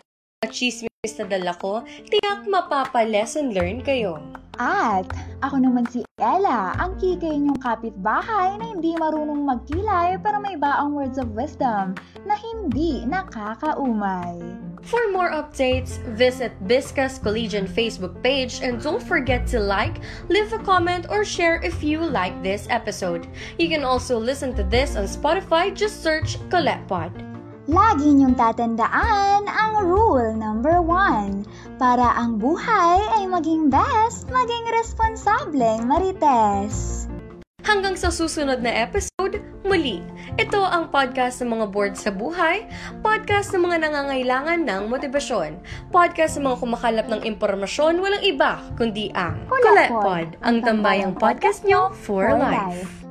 chismis 0.54 1.18
na 1.18 1.26
dala 1.26 1.50
ko, 1.59 1.82
tiyak 2.07 2.46
mapapa-lesson 2.46 3.50
learn 3.50 3.82
kayo. 3.82 4.22
At 4.54 5.11
ako 5.42 5.66
naman 5.66 5.82
si 5.90 6.07
Ella, 6.22 6.78
ang 6.78 6.94
kikay 7.02 7.34
niyong 7.34 7.59
kapitbahay 7.59 8.54
na 8.54 8.70
hindi 8.70 8.94
marunong 8.94 9.50
magkilay 9.50 10.14
pero 10.22 10.38
may 10.38 10.54
baong 10.54 10.94
words 10.94 11.18
of 11.18 11.26
wisdom 11.34 11.98
na 12.22 12.38
hindi 12.38 13.02
nakakaumay. 13.02 14.38
For 14.87 15.11
more 15.11 15.34
updates, 15.34 15.99
visit 16.14 16.55
Biscas 16.62 17.18
Collegian 17.18 17.66
Facebook 17.66 18.14
page 18.22 18.62
and 18.62 18.78
don't 18.78 19.03
forget 19.03 19.43
to 19.51 19.59
like, 19.59 19.99
leave 20.30 20.55
a 20.55 20.62
comment, 20.62 21.11
or 21.11 21.26
share 21.26 21.59
if 21.59 21.82
you 21.82 21.99
like 21.99 22.39
this 22.47 22.70
episode. 22.70 23.26
You 23.59 23.66
can 23.66 23.82
also 23.82 24.14
listen 24.14 24.55
to 24.55 24.62
this 24.62 24.95
on 24.95 25.11
Spotify, 25.11 25.74
just 25.74 26.07
search 26.07 26.39
Colette 26.55 26.87
Pod. 26.87 27.11
Lagi 27.66 28.14
niyong 28.14 28.39
tatandaan 28.39 29.51
ang 29.51 29.74
rule 29.82 30.30
number 30.39 30.78
one. 30.78 31.43
Para 31.82 32.14
ang 32.14 32.39
buhay 32.39 33.03
ay 33.18 33.26
maging 33.26 33.66
best, 33.66 34.30
maging 34.30 34.70
responsableng 34.70 35.91
marites. 35.91 37.11
Hanggang 37.66 37.99
sa 37.99 38.14
susunod 38.14 38.62
na 38.62 38.70
episode, 38.87 39.16
muli, 39.66 40.03
ito 40.37 40.61
ang 40.61 40.91
podcast 40.91 41.43
ng 41.43 41.59
mga 41.59 41.66
board 41.70 41.95
sa 41.95 42.11
buhay, 42.14 42.66
podcast 43.01 43.55
ng 43.55 43.66
mga 43.66 43.87
nangangailangan 43.87 44.61
ng 44.62 44.83
motibasyon, 44.91 45.59
podcast 45.95 46.39
ng 46.39 46.51
mga 46.51 46.59
kumakalap 46.62 47.07
ng 47.11 47.22
impormasyon 47.24 47.99
walang 48.03 48.22
iba 48.22 48.59
kundi 48.74 49.11
ang 49.14 49.39
Colette 49.47 49.64
Colette 49.66 49.97
Pod, 50.03 50.29
ang 50.43 50.57
tambayang 50.62 51.14
podcast 51.14 51.62
nyo 51.62 51.95
for 51.95 52.27
life. 52.35 53.05